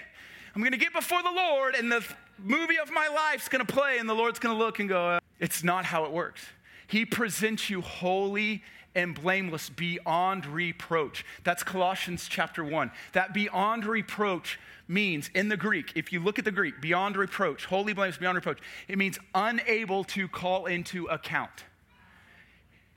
[0.54, 2.02] I'm gonna get before the Lord and the
[2.38, 5.62] movie of my life's gonna play, and the Lord's gonna look and go, uh, It's
[5.62, 6.40] not how it works.
[6.86, 8.62] He presents you holy
[8.94, 11.24] and blameless beyond reproach.
[11.44, 12.90] That's Colossians chapter 1.
[13.12, 17.66] That beyond reproach means, in the Greek, if you look at the Greek, beyond reproach,
[17.66, 21.64] holy, blameless, beyond reproach, it means unable to call into account.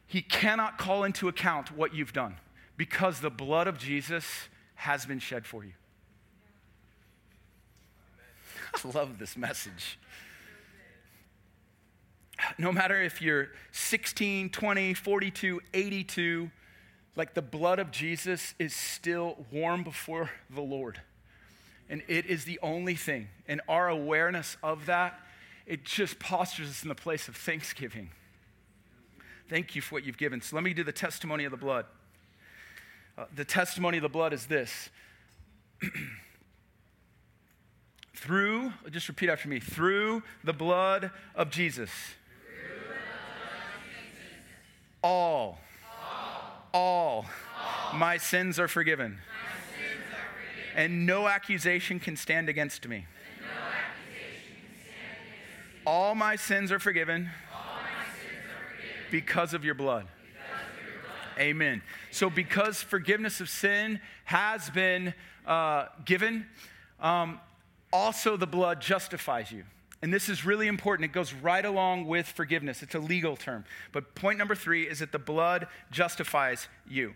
[0.08, 2.36] He cannot call into account what you've done
[2.78, 4.26] because the blood of Jesus
[4.76, 5.74] has been shed for you.
[8.84, 9.98] I love this message
[12.58, 16.52] no matter if you're 16, 20, 42, 82,
[17.16, 21.02] like the blood of Jesus is still warm before the Lord.
[21.90, 23.28] And it is the only thing.
[23.48, 25.20] And our awareness of that,
[25.66, 28.10] it just postures us in the place of thanksgiving.
[29.50, 30.42] Thank you for what you've given.
[30.42, 31.86] So let me do the testimony of the blood.
[33.18, 34.90] Uh, the testimony of the blood is this.
[38.16, 41.92] through, just repeat after me, through the blood of Jesus
[45.06, 45.60] all,
[46.74, 47.26] all, all,
[47.92, 47.98] all.
[47.98, 49.20] My, sins are forgiven.
[49.78, 50.94] Sins are forgiven.
[50.94, 53.06] And no accusation can stand against me.
[55.86, 59.06] All my sins are forgiven, sins are forgiven.
[59.12, 60.08] because of your blood.
[61.38, 61.84] Amen.
[62.10, 65.14] So, because forgiveness of sin has been
[65.46, 66.48] uh, given,
[67.00, 67.40] um,
[67.94, 69.66] also the blood justifies you.
[70.02, 71.10] And this is really important.
[71.10, 72.84] It goes right along with forgiveness.
[72.84, 73.66] It's a legal term.
[73.92, 77.14] But point number three is that the blood justifies you.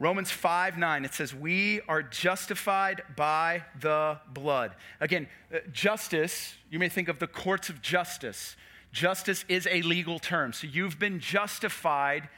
[0.00, 4.72] Romans 5 9, it says, We are justified by the blood.
[5.00, 8.56] Again, uh, justice, you may think of the courts of justice.
[8.92, 10.52] Justice is a legal term.
[10.52, 12.28] So you've been justified.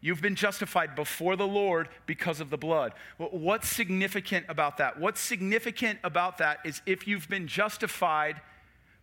[0.00, 2.92] You've been justified before the Lord because of the blood.
[3.16, 5.00] What's significant about that?
[5.00, 8.40] What's significant about that is if you've been justified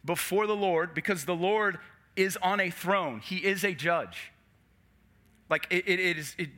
[0.03, 1.77] before the Lord, because the Lord
[2.15, 4.31] is on a throne, He is a judge.
[5.51, 6.49] Like it, it, it is, it,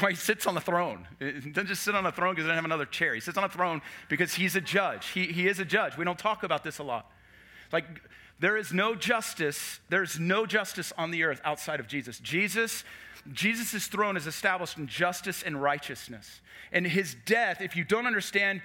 [0.00, 1.06] why he sits on the throne.
[1.18, 3.14] He doesn't just sit on a throne because he doesn't have another chair.
[3.14, 5.08] He sits on a throne because he's a judge.
[5.08, 5.98] He, he is a judge.
[5.98, 7.10] We don't talk about this a lot.
[7.72, 7.84] Like
[8.40, 12.18] there is no justice, there's no justice on the earth outside of Jesus.
[12.20, 12.84] Jesus,
[13.32, 16.40] Jesus' throne is established in justice and righteousness.
[16.72, 18.62] And his death, if you don't understand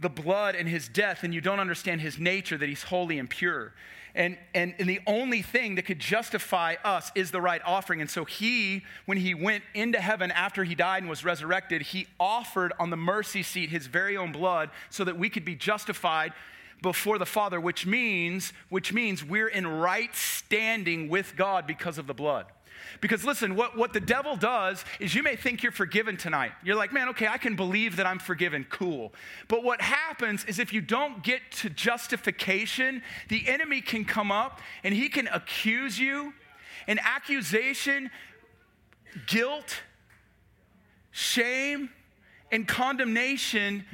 [0.00, 3.28] the blood and his death, and you don't understand his nature, that he's holy and
[3.28, 3.72] pure.
[4.14, 8.00] And, and, and the only thing that could justify us is the right offering.
[8.00, 12.08] And so he, when he went into heaven after he died and was resurrected, he
[12.18, 16.32] offered on the mercy seat his very own blood so that we could be justified
[16.82, 22.06] before the Father, which means, which means we're in right standing with God because of
[22.06, 22.46] the blood.
[23.00, 26.52] Because listen, what, what the devil does is you may think you're forgiven tonight.
[26.62, 28.66] You're like, man, okay, I can believe that I'm forgiven.
[28.68, 29.12] Cool.
[29.48, 34.60] But what happens is if you don't get to justification, the enemy can come up
[34.84, 36.32] and he can accuse you.
[36.86, 38.10] And accusation,
[39.26, 39.82] guilt,
[41.10, 41.90] shame,
[42.50, 43.84] and condemnation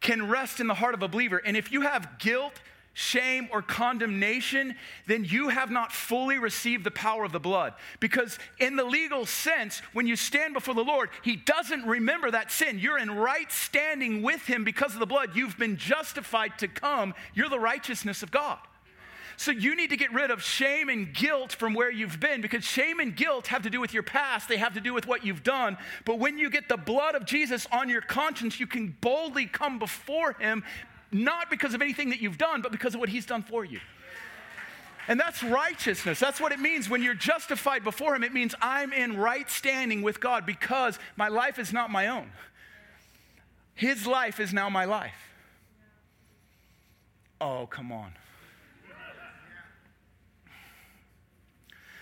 [0.00, 1.40] can rest in the heart of a believer.
[1.44, 2.60] And if you have guilt,
[2.98, 4.74] shame, or condemnation,
[5.06, 7.74] then you have not fully received the power of the blood.
[8.00, 12.50] Because, in the legal sense, when you stand before the Lord, He doesn't remember that
[12.50, 12.78] sin.
[12.78, 15.36] You're in right standing with Him because of the blood.
[15.36, 17.12] You've been justified to come.
[17.34, 18.60] You're the righteousness of God.
[19.36, 22.64] So you need to get rid of shame and guilt from where you've been because
[22.64, 25.22] shame and guilt have to do with your past, they have to do with what
[25.22, 25.76] you've done.
[26.06, 29.78] But when you get the blood of Jesus on your conscience, you can boldly come
[29.78, 30.64] before Him
[31.12, 33.80] not because of anything that you've done, but because of what He's done for you.
[35.08, 36.18] And that's righteousness.
[36.18, 38.24] That's what it means when you're justified before Him.
[38.24, 42.30] It means I'm in right standing with God because my life is not my own.
[43.74, 45.14] His life is now my life.
[47.40, 48.12] Oh, come on.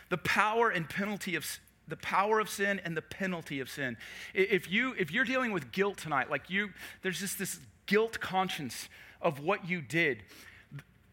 [0.08, 1.44] The power and penalty of
[1.88, 3.96] the power of sin and the penalty of sin.
[4.32, 6.70] If you if you're dealing with guilt tonight, like you,
[7.02, 8.88] there's just this guilt conscience
[9.20, 10.22] of what you did.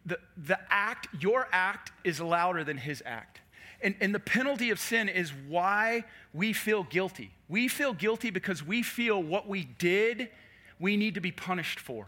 [0.06, 3.42] The, the act, your act is louder than his act.
[3.82, 6.04] And, and the penalty of sin is why
[6.34, 7.32] we feel guilty.
[7.50, 10.30] We feel guilty because we feel what we did,
[10.80, 12.08] we need to be punished for.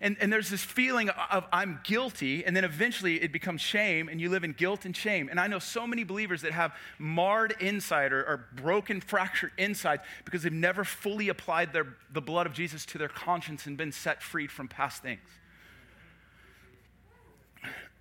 [0.00, 4.20] And, and there's this feeling of I'm guilty, and then eventually it becomes shame, and
[4.20, 5.28] you live in guilt and shame.
[5.28, 10.00] And I know so many believers that have marred inside or, or broken, fractured inside
[10.24, 13.90] because they've never fully applied their, the blood of Jesus to their conscience and been
[13.90, 15.20] set free from past things.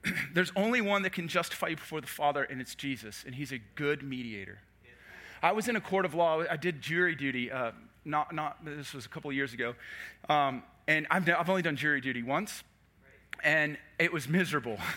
[0.33, 3.51] there's only one that can justify you before the Father, and it's Jesus, and He's
[3.51, 4.60] a good mediator.
[5.41, 6.43] I was in a court of law.
[6.49, 7.51] I did jury duty.
[7.51, 7.71] Uh,
[8.05, 8.63] not, not.
[8.63, 9.75] This was a couple of years ago,
[10.29, 12.63] um, and I've, I've only done jury duty once,
[13.43, 14.78] and it was miserable.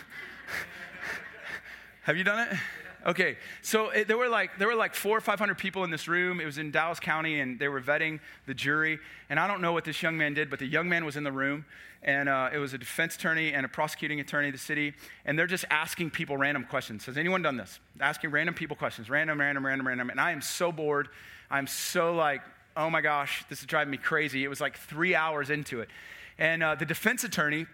[2.03, 2.57] Have you done it?
[3.03, 5.89] Okay, so it, there were like there were like four or five hundred people in
[5.89, 6.39] this room.
[6.39, 8.99] It was in Dallas County, and they were vetting the jury.
[9.29, 11.23] And I don't know what this young man did, but the young man was in
[11.23, 11.65] the room,
[12.03, 14.93] and uh, it was a defense attorney and a prosecuting attorney of the city,
[15.25, 17.07] and they're just asking people random questions.
[17.07, 17.79] Has anyone done this?
[17.99, 20.11] Asking random people questions, random, random, random, random.
[20.11, 21.09] And I am so bored.
[21.49, 22.41] I'm so like
[22.75, 24.43] oh my gosh, this is driving me crazy.
[24.43, 25.89] It was like three hours into it.
[26.37, 27.65] And uh, the defense attorney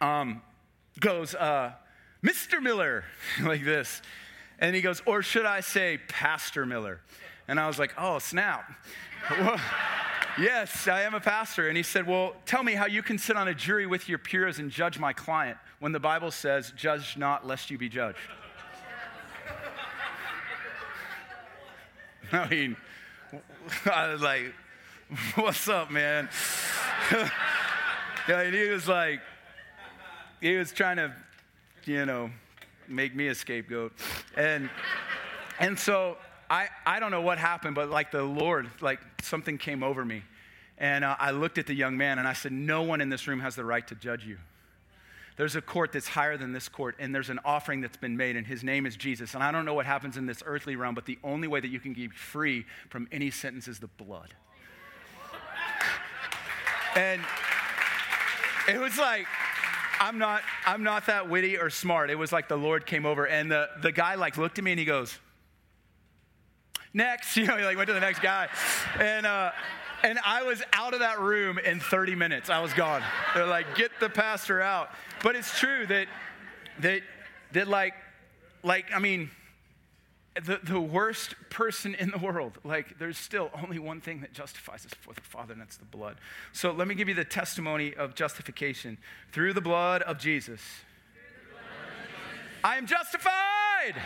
[0.00, 0.42] um,
[1.00, 1.72] goes, uh,
[2.24, 2.62] Mr.
[2.62, 3.04] Miller,
[3.42, 4.02] like this.
[4.58, 7.00] And he goes, or should I say Pastor Miller?
[7.48, 8.72] And I was like, oh, snap.
[9.30, 9.60] well,
[10.38, 11.68] yes, I am a pastor.
[11.68, 14.18] And he said, well, tell me how you can sit on a jury with your
[14.18, 18.18] peers and judge my client when the Bible says, judge not lest you be judged.
[22.32, 22.76] I mean,
[23.92, 24.52] I was like,
[25.34, 26.28] what's up, man?
[28.28, 29.20] and he was like,
[30.40, 31.14] he was trying to,
[31.84, 32.30] you know,
[32.88, 33.92] make me a scapegoat.
[34.36, 34.68] And,
[35.58, 36.16] and so
[36.50, 40.22] I, I don't know what happened, but like the Lord, like something came over me.
[40.78, 43.28] And uh, I looked at the young man and I said, No one in this
[43.28, 44.38] room has the right to judge you.
[45.36, 48.36] There's a court that's higher than this court, and there's an offering that's been made,
[48.36, 49.34] and his name is Jesus.
[49.34, 51.68] And I don't know what happens in this earthly realm, but the only way that
[51.68, 54.34] you can be free from any sentence is the blood.
[56.96, 57.22] and
[58.68, 59.26] it was like,
[59.98, 62.10] I'm not, I'm not that witty or smart.
[62.10, 64.72] It was like the Lord came over, and the, the guy like looked at me
[64.72, 65.18] and he goes,
[66.92, 67.36] next.
[67.42, 68.48] You know, he like went to the next guy.
[68.98, 69.52] And, uh,
[70.02, 72.50] and I was out of that room in 30 minutes.
[72.50, 73.02] I was gone.
[73.34, 74.90] They're like, get the pastor out.
[75.22, 76.08] But it's true that,
[76.80, 77.02] that,
[77.52, 77.94] that like,
[78.62, 79.30] like, I mean,
[80.34, 84.86] the, the worst person in the world, like, there's still only one thing that justifies
[84.86, 86.16] us before the Father, and that's the blood.
[86.52, 88.98] So let me give you the testimony of justification.
[89.32, 90.60] Through the blood of Jesus,
[92.64, 93.32] I am justified,
[93.92, 94.02] justified.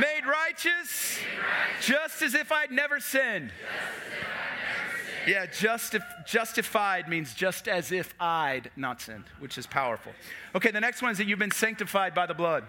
[0.00, 3.50] Made, righteous, made righteous, just as if I'd never sinned.
[5.36, 10.12] Yeah, justif- justified means just as if I'd not sinned, which is powerful.
[10.54, 12.64] Okay, the next one is that you've been sanctified by the blood.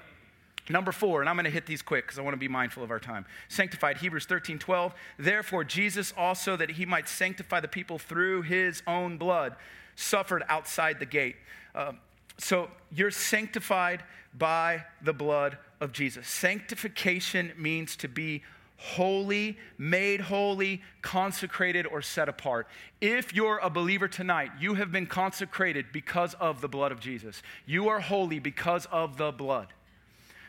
[0.70, 2.84] Number four, and I'm going to hit these quick because I want to be mindful
[2.84, 3.26] of our time.
[3.48, 4.94] Sanctified, Hebrews 13, 12.
[5.18, 9.56] Therefore, Jesus also, that he might sanctify the people through his own blood,
[9.96, 11.36] suffered outside the gate.
[11.74, 11.94] Uh,
[12.38, 14.04] so you're sanctified
[14.38, 16.28] by the blood of Jesus.
[16.28, 18.44] Sanctification means to be
[18.78, 22.68] holy, made holy, consecrated, or set apart.
[23.02, 27.42] If you're a believer tonight, you have been consecrated because of the blood of Jesus.
[27.66, 29.68] You are holy because of the blood.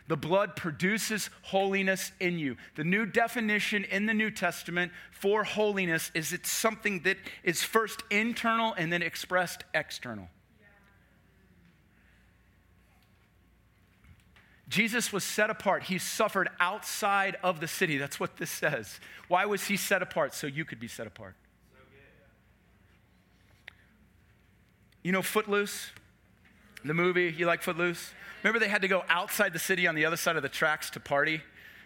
[0.09, 2.57] The blood produces holiness in you.
[2.77, 8.03] The new definition in the New Testament for holiness is it's something that is first
[8.11, 10.29] internal and then expressed external.
[14.69, 15.85] Jesus was set apart.
[15.85, 17.97] He suffered outside of the city.
[17.97, 19.01] That's what this says.
[19.29, 20.35] Why was he set apart?
[20.35, 21.35] So you could be set apart.
[25.03, 25.91] You know Footloose?
[26.85, 28.13] The movie, you like Footloose?
[28.43, 30.91] Remember they had to go outside the city on the other side of the tracks
[30.91, 31.43] to party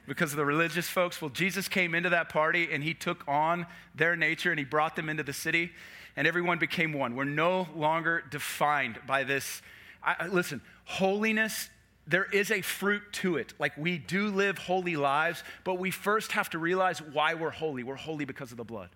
[0.07, 1.23] because of the religious folks?
[1.23, 4.97] Well, Jesus came into that party and he took on their nature and he brought
[4.97, 5.71] them into the city
[6.17, 7.15] and everyone became one.
[7.15, 9.63] We're no longer defined by this.
[10.03, 11.71] I, listen, holiness
[12.13, 13.55] there is a fruit to it.
[13.59, 17.83] Like we do live holy lives, but we first have to realize why we're holy.
[17.83, 18.91] We're holy because of the blood.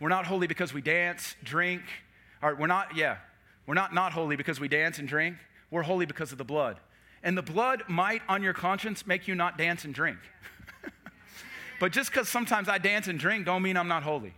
[0.00, 1.82] We're not holy because we dance, drink,
[2.42, 3.18] or we're not, yeah,
[3.66, 5.36] we're not not holy because we dance and drink.
[5.70, 6.80] We're holy because of the blood.
[7.22, 10.18] And the blood might, on your conscience, make you not dance and drink.
[11.80, 14.32] but just because sometimes I dance and drink, don't mean I'm not holy.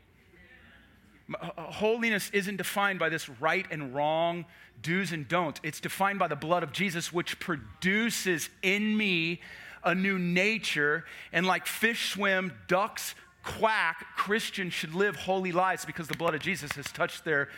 [1.33, 4.45] Uh, uh, holiness isn't defined by this right and wrong,
[4.83, 5.61] do's and don'ts.
[5.63, 9.41] It's defined by the blood of Jesus, which produces in me
[9.83, 11.05] a new nature.
[11.33, 13.15] And like fish swim, ducks
[13.45, 17.49] quack, Christians should live holy lives because the blood of Jesus has touched their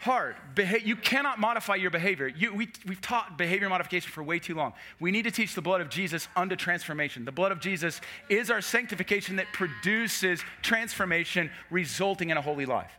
[0.00, 0.36] heart.
[0.54, 2.26] Beha- you cannot modify your behavior.
[2.26, 4.72] You, we, we've taught behavior modification for way too long.
[4.98, 7.24] We need to teach the blood of Jesus unto transformation.
[7.24, 12.90] The blood of Jesus is our sanctification that produces transformation, resulting in a holy life.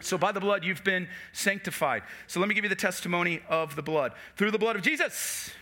[0.00, 2.02] So, by the blood, you've been sanctified.
[2.26, 4.12] So, let me give you the testimony of the blood.
[4.36, 5.52] Through the blood of Jesus,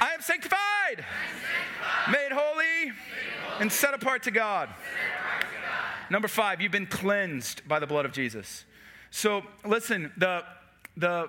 [0.00, 0.58] I am sanctified,
[0.98, 2.12] sanctified.
[2.12, 2.94] Made, holy, made
[3.48, 4.02] holy, and set apart.
[4.02, 4.68] Apart to God.
[6.10, 8.64] Number five, you've been cleansed by the blood of Jesus.
[9.10, 10.44] So listen, the,
[10.96, 11.28] the,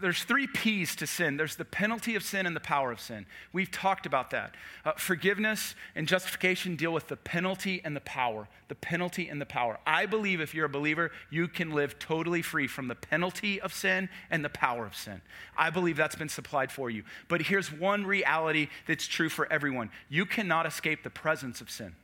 [0.00, 3.26] there's three P's to sin there's the penalty of sin and the power of sin.
[3.52, 4.54] We've talked about that.
[4.84, 8.48] Uh, forgiveness and justification deal with the penalty and the power.
[8.68, 9.78] The penalty and the power.
[9.86, 13.72] I believe if you're a believer, you can live totally free from the penalty of
[13.72, 15.20] sin and the power of sin.
[15.56, 17.04] I believe that's been supplied for you.
[17.28, 21.94] But here's one reality that's true for everyone you cannot escape the presence of sin.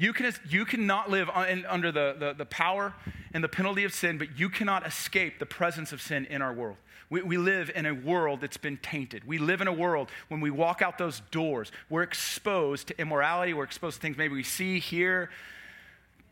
[0.00, 2.94] You, can, you cannot live under the, the, the, power
[3.34, 6.54] and the penalty of sin, but you cannot escape the presence of sin in our
[6.54, 6.78] world.
[7.10, 9.24] We, we live in a world that's been tainted.
[9.26, 13.52] We live in a world when we walk out those doors, we're exposed to immorality,
[13.52, 15.28] we're exposed to things maybe we see, hear,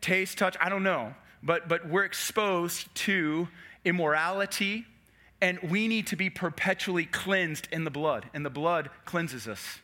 [0.01, 1.13] taste, touch, I don't know.
[1.43, 3.49] But, but we're exposed to
[3.85, 4.87] immorality,
[5.41, 9.77] and we need to be perpetually cleansed in the blood, and the blood cleanses us.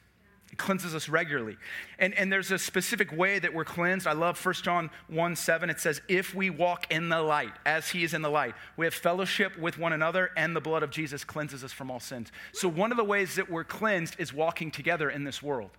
[0.58, 1.58] Cleanses us regularly.
[2.00, 4.08] And, and there's a specific way that we're cleansed.
[4.08, 5.70] I love 1 John 1 7.
[5.70, 8.86] It says, If we walk in the light, as he is in the light, we
[8.86, 12.32] have fellowship with one another, and the blood of Jesus cleanses us from all sins.
[12.54, 15.72] So, one of the ways that we're cleansed is walking together in this world.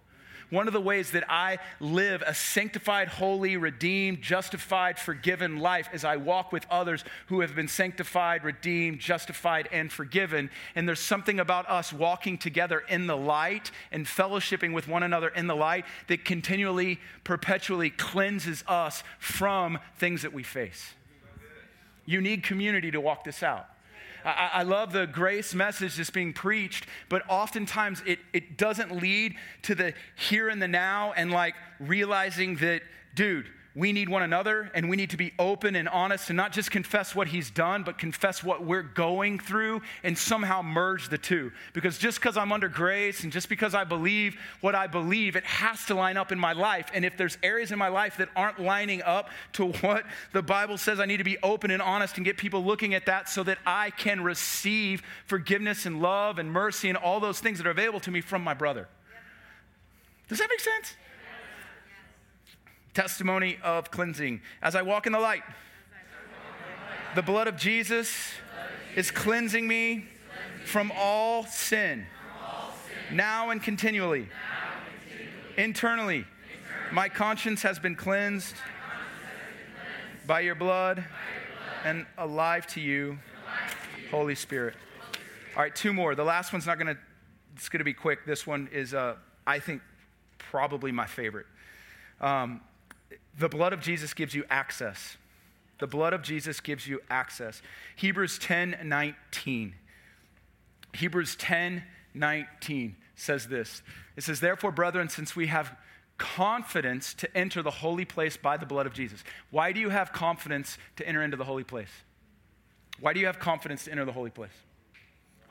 [0.51, 6.05] One of the ways that I live a sanctified, holy, redeemed, justified, forgiven life is
[6.05, 10.51] I walk with others who have been sanctified, redeemed, justified, and forgiven.
[10.77, 15.29] And there's something about us walking together in the light and fellowshipping with one another
[15.29, 20.95] in the light that continually, perpetually cleanses us from things that we face.
[22.05, 23.67] You need community to walk this out.
[24.27, 29.37] I, I love the grace message that's being preached, but oftentimes it, it doesn't lead
[29.63, 32.83] to the here and the now and like realizing that,
[33.15, 33.47] dude,
[33.77, 36.71] we need one another and we need to be open and honest and not just
[36.71, 41.53] confess what he's done, but confess what we're going through and somehow merge the two.
[41.75, 45.45] Because just because I'm under grace and just because I believe what I believe, it
[45.45, 46.87] has to line up in my life.
[46.95, 50.79] And if there's areas in my life that aren't lining up to what the Bible
[50.79, 53.43] says, I need to be open and honest and get people looking at that so
[53.43, 57.73] that I can receive forgiveness and love and mercy and all those things that are
[57.73, 58.89] available to me from my brother.
[60.29, 60.95] Does that make sense?
[62.97, 64.41] Testimony of cleansing.
[64.63, 65.43] As I walk in the light,
[67.15, 68.33] the blood of Jesus
[68.97, 70.07] is cleansing me
[70.65, 72.07] from all sin,
[73.13, 74.31] now and continually.
[75.59, 76.25] Internally,
[76.91, 78.55] my conscience has been cleansed
[80.27, 81.05] by your blood
[81.85, 83.19] and alive to you,
[84.11, 84.75] Holy Spirit.
[85.55, 86.15] All right, two more.
[86.15, 87.01] The last one's not going to,
[87.57, 88.25] it's going to be quick.
[88.25, 89.17] This one is, uh,
[89.47, 89.83] I think,
[90.39, 91.47] probably my favorite.
[92.23, 92.63] Um,
[93.39, 95.17] the blood of Jesus gives you access.
[95.79, 97.61] The blood of Jesus gives you access.
[97.97, 99.75] Hebrews 10 19.
[100.95, 101.83] Hebrews 10
[102.15, 103.83] 19 says this
[104.17, 105.77] It says, Therefore, brethren, since we have
[106.19, 109.23] confidence to enter the holy place by the blood of Jesus.
[109.51, 111.91] Why do you have confidence to enter into the holy place?
[113.01, 114.53] Why do you have confidence to enter the holy place?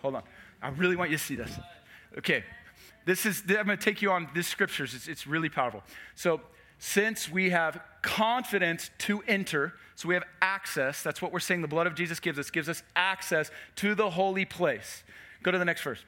[0.01, 0.23] Hold on.
[0.61, 1.51] I really want you to see this.
[2.17, 2.43] Okay.
[3.05, 4.95] This is, I'm going to take you on this scriptures.
[4.95, 5.83] It's, it's really powerful.
[6.15, 6.41] So,
[6.79, 11.67] since we have confidence to enter, so we have access, that's what we're saying the
[11.67, 15.03] blood of Jesus gives us, gives us access to the holy place.
[15.41, 16.03] Go to the next verse.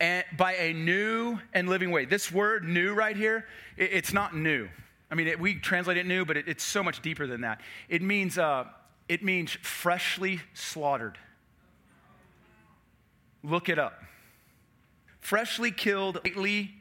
[0.00, 2.06] And by a new and living way.
[2.06, 3.46] This word new right here,
[3.76, 4.68] it, it's not new.
[5.10, 7.60] I mean, it, we translate it new, but it, it's so much deeper than that.
[7.88, 8.64] It means, uh,
[9.08, 11.18] it means freshly slaughtered.
[13.42, 14.02] Look it up.
[15.20, 16.74] Freshly killed, lately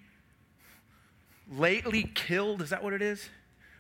[1.50, 3.30] lately killed, is that what it is?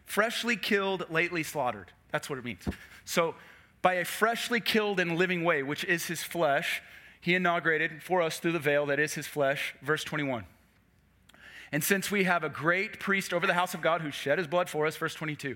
[0.05, 1.91] Freshly killed, lately slaughtered.
[2.11, 2.67] That's what it means.
[3.05, 3.35] So,
[3.81, 6.81] by a freshly killed and living way, which is his flesh,
[7.21, 9.75] he inaugurated for us through the veil that is his flesh.
[9.81, 10.43] Verse 21.
[11.71, 14.47] And since we have a great priest over the house of God who shed his
[14.47, 15.55] blood for us, verse 22.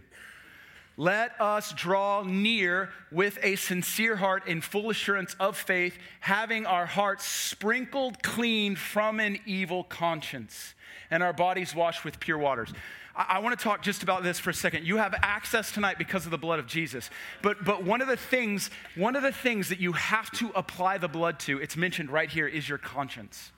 [0.95, 6.85] Let us draw near with a sincere heart in full assurance of faith, having our
[6.85, 10.75] hearts sprinkled clean from an evil conscience
[11.09, 12.73] and our bodies washed with pure waters.
[13.15, 14.85] I, I want to talk just about this for a second.
[14.85, 17.09] You have access tonight because of the blood of Jesus.
[17.41, 20.99] But, but one of the things, one of the things that you have to apply
[20.99, 23.51] the blood to, it's mentioned right here, is your conscience.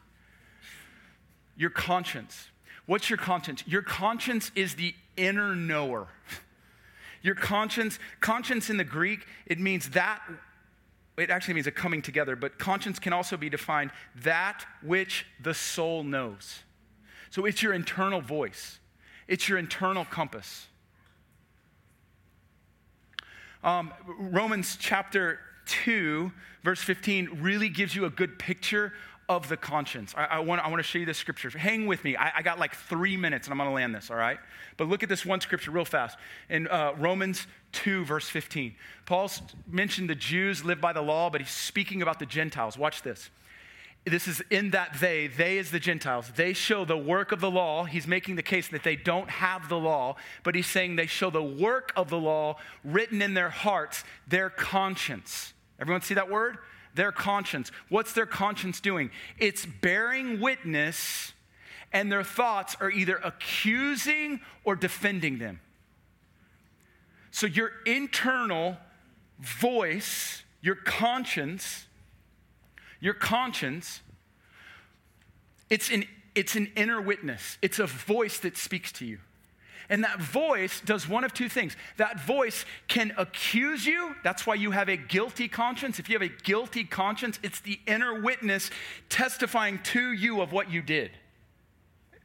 [1.57, 2.47] Your conscience.
[2.85, 3.63] What's your conscience?
[3.65, 6.07] Your conscience is the inner knower.
[7.25, 10.21] Your conscience, conscience in the Greek, it means that,
[11.17, 15.55] it actually means a coming together, but conscience can also be defined that which the
[15.55, 16.59] soul knows.
[17.31, 18.77] So it's your internal voice,
[19.27, 20.67] it's your internal compass.
[23.63, 26.31] Um, Romans chapter 2,
[26.63, 28.93] verse 15, really gives you a good picture
[29.27, 30.13] of the conscience.
[30.15, 31.49] I, I, want, I want to show you this scripture.
[31.49, 32.15] Hang with me.
[32.15, 34.37] I, I got like three minutes and I'm going to land this, all right?
[34.77, 36.17] But look at this one scripture real fast.
[36.49, 41.41] In uh, Romans 2, verse 15, Paul's mentioned the Jews live by the law, but
[41.41, 42.77] he's speaking about the Gentiles.
[42.77, 43.29] Watch this.
[44.05, 47.49] This is in that they, they is the Gentiles, they show the work of the
[47.49, 47.85] law.
[47.85, 51.31] He's making the case that they don't have the law, but he's saying they show
[51.31, 55.55] the work of the law written in their hearts, their conscience.
[55.79, 56.59] Everyone see that word?
[56.95, 57.71] Their conscience.
[57.89, 59.11] What's their conscience doing?
[59.37, 61.33] It's bearing witness,
[61.93, 65.59] and their thoughts are either accusing or defending them.
[67.31, 68.77] So your internal
[69.39, 71.85] voice, your conscience,
[73.01, 74.01] your conscience,
[75.69, 77.57] it's an, it's an inner witness.
[77.61, 79.19] It's a voice that speaks to you.
[79.89, 81.75] And that voice does one of two things.
[81.97, 84.15] That voice can accuse you.
[84.23, 85.99] That's why you have a guilty conscience.
[85.99, 88.71] If you have a guilty conscience, it's the inner witness
[89.09, 91.11] testifying to you of what you did.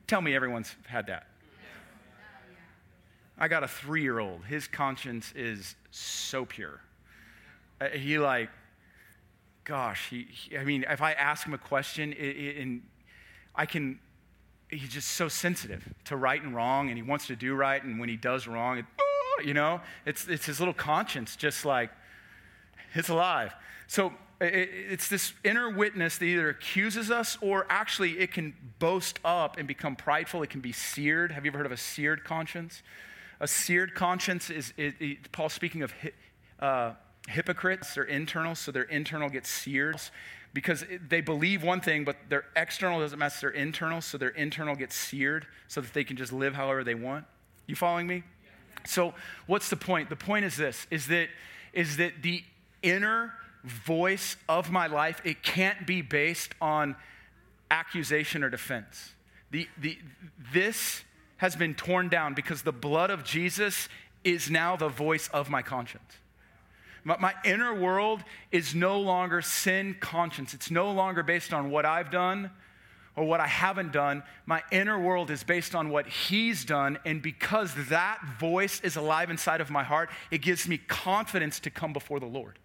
[0.06, 1.26] Tell me everyone's had that.
[3.38, 4.44] I got a three year old.
[4.44, 6.80] His conscience is so pure.
[7.80, 8.50] Uh, he, like,
[9.64, 12.82] gosh, he, he, I mean, if I ask him a question, it, it, and
[13.54, 13.98] I can
[14.70, 17.98] he's just so sensitive to right and wrong, and he wants to do right, and
[17.98, 21.90] when he does wrong, it, oh, you know, it's, it's his little conscience just like,
[22.94, 23.52] it's alive.
[23.86, 29.18] So it, it's this inner witness that either accuses us or actually it can boast
[29.24, 30.42] up and become prideful.
[30.42, 31.32] It can be seared.
[31.32, 32.82] Have you ever heard of a seared conscience?
[33.40, 35.94] A seared conscience is, it, Paul speaking of
[36.58, 36.92] uh,
[37.28, 40.00] hypocrites, they're internal, so their internal gets seared
[40.52, 44.74] because they believe one thing, but their external doesn't match their internal, so their internal
[44.74, 47.24] gets seared so that they can just live however they want.
[47.66, 48.24] You following me?
[48.84, 49.14] So,
[49.46, 50.08] what's the point?
[50.08, 51.28] The point is this is that
[51.72, 52.42] is that the
[52.82, 53.34] inner
[53.64, 56.96] voice of my life, it can't be based on
[57.70, 59.12] accusation or defense.
[59.50, 59.98] The, the,
[60.52, 61.02] this
[61.38, 63.88] has been torn down because the blood of Jesus
[64.24, 66.18] is now the voice of my conscience.
[67.04, 70.54] My, my, inner world is no longer sin conscience.
[70.54, 72.50] It's no longer based on what I've done
[73.16, 74.22] or what I haven't done.
[74.46, 76.98] My inner world is based on what He's done.
[77.04, 81.70] And because that voice is alive inside of my heart, it gives me confidence to
[81.70, 82.58] come before the Lord.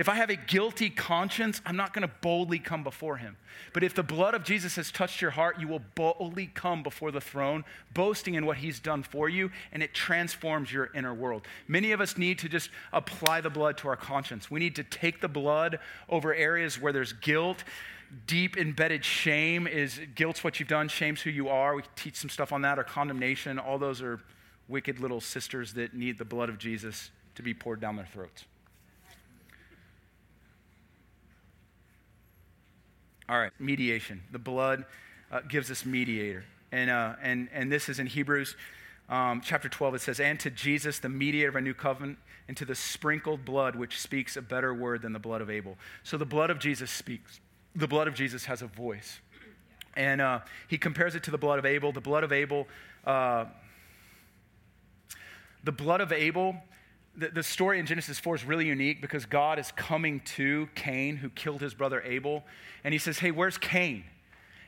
[0.00, 3.36] If I have a guilty conscience, I'm not going to boldly come before him.
[3.74, 7.10] But if the blood of Jesus has touched your heart, you will boldly come before
[7.10, 11.46] the throne, boasting in what he's done for you, and it transforms your inner world.
[11.68, 14.50] Many of us need to just apply the blood to our conscience.
[14.50, 15.78] We need to take the blood
[16.08, 17.62] over areas where there's guilt.
[18.26, 21.76] Deep embedded shame is guilt's what you've done, shame's who you are.
[21.76, 23.58] We teach some stuff on that, or condemnation.
[23.58, 24.18] All those are
[24.66, 28.46] wicked little sisters that need the blood of Jesus to be poured down their throats.
[33.30, 34.22] All right, mediation.
[34.32, 34.84] The blood
[35.30, 36.42] uh, gives us mediator.
[36.72, 38.56] And, uh, and, and this is in Hebrews
[39.08, 39.94] um, chapter 12.
[39.94, 42.18] It says, And to Jesus, the mediator of a new covenant,
[42.48, 45.78] and to the sprinkled blood, which speaks a better word than the blood of Abel.
[46.02, 47.38] So the blood of Jesus speaks.
[47.76, 49.20] The blood of Jesus has a voice.
[49.94, 51.92] And uh, he compares it to the blood of Abel.
[51.92, 52.66] The blood of Abel,
[53.06, 53.44] uh,
[55.62, 56.56] the blood of Abel
[57.16, 61.16] the, the story in Genesis 4 is really unique because God is coming to Cain,
[61.16, 62.44] who killed his brother Abel,
[62.84, 64.04] and he says, Hey, where's Cain?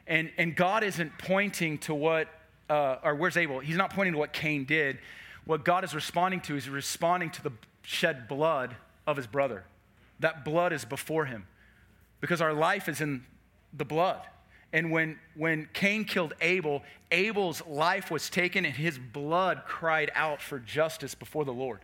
[0.07, 2.29] And, and God isn't pointing to what,
[2.69, 3.61] uh, or where's Abel?
[3.61, 4.99] He's not pointing to what Cain did.
[5.45, 8.77] What God is responding to is responding to the shed blood
[9.07, 9.65] of his brother.
[10.21, 11.47] That blood is before him
[12.21, 13.25] because our life is in
[13.73, 14.21] the blood.
[14.73, 20.41] And when, when Cain killed Abel, Abel's life was taken and his blood cried out
[20.41, 21.81] for justice before the Lord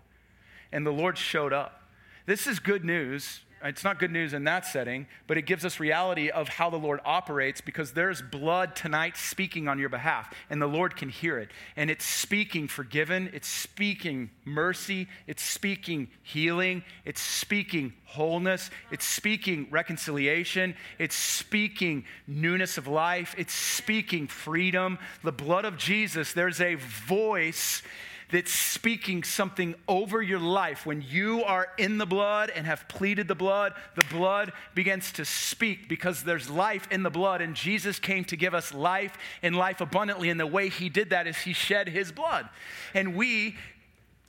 [0.72, 1.82] and the Lord showed up.
[2.26, 3.40] This is good news.
[3.64, 6.76] It's not good news in that setting, but it gives us reality of how the
[6.76, 11.38] Lord operates because there's blood tonight speaking on your behalf, and the Lord can hear
[11.38, 11.50] it.
[11.76, 19.66] And it's speaking forgiven, it's speaking mercy, it's speaking healing, it's speaking wholeness, it's speaking
[19.70, 24.98] reconciliation, it's speaking newness of life, it's speaking freedom.
[25.24, 27.82] The blood of Jesus, there's a voice
[28.31, 30.85] that's speaking something over your life.
[30.85, 35.24] When you are in the blood and have pleaded the blood, the blood begins to
[35.24, 39.57] speak because there's life in the blood, and Jesus came to give us life and
[39.57, 40.29] life abundantly.
[40.29, 42.49] And the way he did that is he shed his blood.
[42.95, 43.57] And we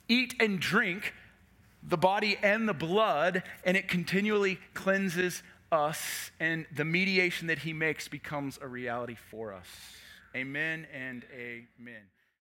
[0.08, 1.12] eat and drink
[1.82, 5.42] the body and the blood, and it continually cleanses
[5.72, 9.68] us, and the mediation that he makes becomes a reality for us.
[10.34, 12.19] Amen and amen.